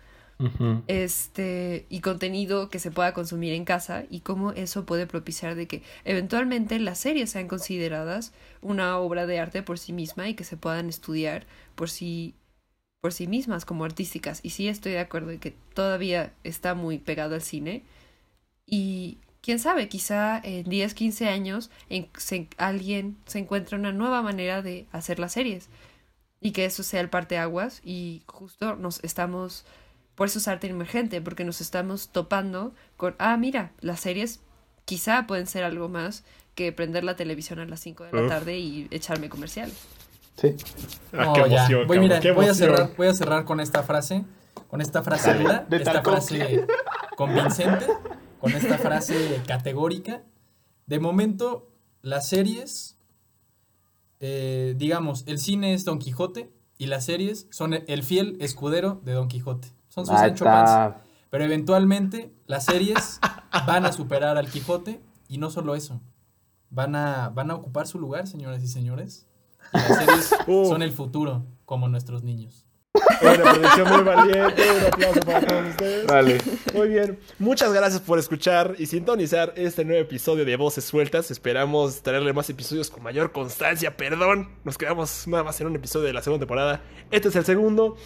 [0.86, 5.68] Este, y contenido que se pueda consumir en casa y cómo eso puede propiciar de
[5.68, 10.44] que eventualmente las series sean consideradas una obra de arte por sí misma y que
[10.44, 12.36] se puedan estudiar por sí
[13.02, 14.40] por sí mismas como artísticas.
[14.44, 17.84] Y sí estoy de acuerdo en que todavía está muy pegado al cine.
[18.66, 24.22] Y quién sabe, quizá en 10, 15 años en- se- alguien se encuentre una nueva
[24.22, 25.70] manera de hacer las series.
[26.42, 27.80] Y que eso sea el parteaguas.
[27.86, 29.64] Y justo nos estamos.
[30.16, 33.16] Por eso es arte emergente, porque nos estamos topando con.
[33.20, 34.42] Ah, mira, las series
[34.84, 38.28] quizá pueden ser algo más que prender la televisión a las 5 de la Uf.
[38.28, 39.78] tarde y echarme comerciales.
[40.42, 40.56] Sí.
[41.14, 41.46] Ah, No, qué ya.
[41.46, 44.26] emoción, Voy, cabrón, mira, qué voy a cerrar, voy a cerrar con esta frase,
[44.70, 46.66] con esta frase dura, de esta frase
[47.16, 47.88] convincente,
[48.40, 50.24] con esta frase categórica.
[50.86, 51.72] De momento,
[52.02, 52.98] las series,
[54.20, 59.14] eh, digamos, el cine es Don Quijote y las series son el fiel escudero de
[59.14, 59.70] Don Quijote.
[59.90, 60.88] Son sus Sancho Panza.
[60.88, 61.04] está.
[61.30, 63.20] Pero eventualmente las series
[63.66, 66.00] van a superar al Quijote y no solo eso.
[66.70, 69.28] Van a, van a ocupar su lugar, señoras y señores.
[69.74, 70.68] Y las series Uh.
[70.68, 72.67] son el futuro, como nuestros niños.
[73.22, 74.72] Una predicción muy valiente.
[74.72, 76.08] Un aplauso para todos ustedes.
[76.08, 76.38] Vale.
[76.74, 77.20] Muy bien.
[77.40, 81.32] Muchas gracias por escuchar y sintonizar este nuevo episodio de Voces Sueltas.
[81.32, 83.96] Esperamos traerle más episodios con mayor constancia.
[83.98, 86.82] Perdón, nos quedamos nada más en un episodio de la segunda temporada.
[87.12, 87.98] Este es el segundo.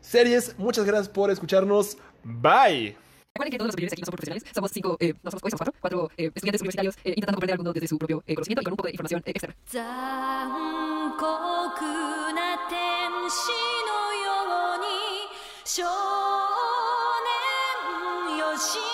[0.00, 1.96] Series, muchas gracias por escucharnos.
[2.22, 2.96] Bye.
[3.34, 5.50] Recuerden que todos los oyentes aquí no somos profesionales, somos cinco, eh, no somos, hoy
[5.50, 8.34] somos cuatro, cuatro eh, estudiantes universitarios eh, intentando comprender al mundo desde su propio eh,
[8.36, 9.56] conocimiento y con un poco de información eh, externa.
[15.66, 15.82] 少
[18.28, 18.93] 年よし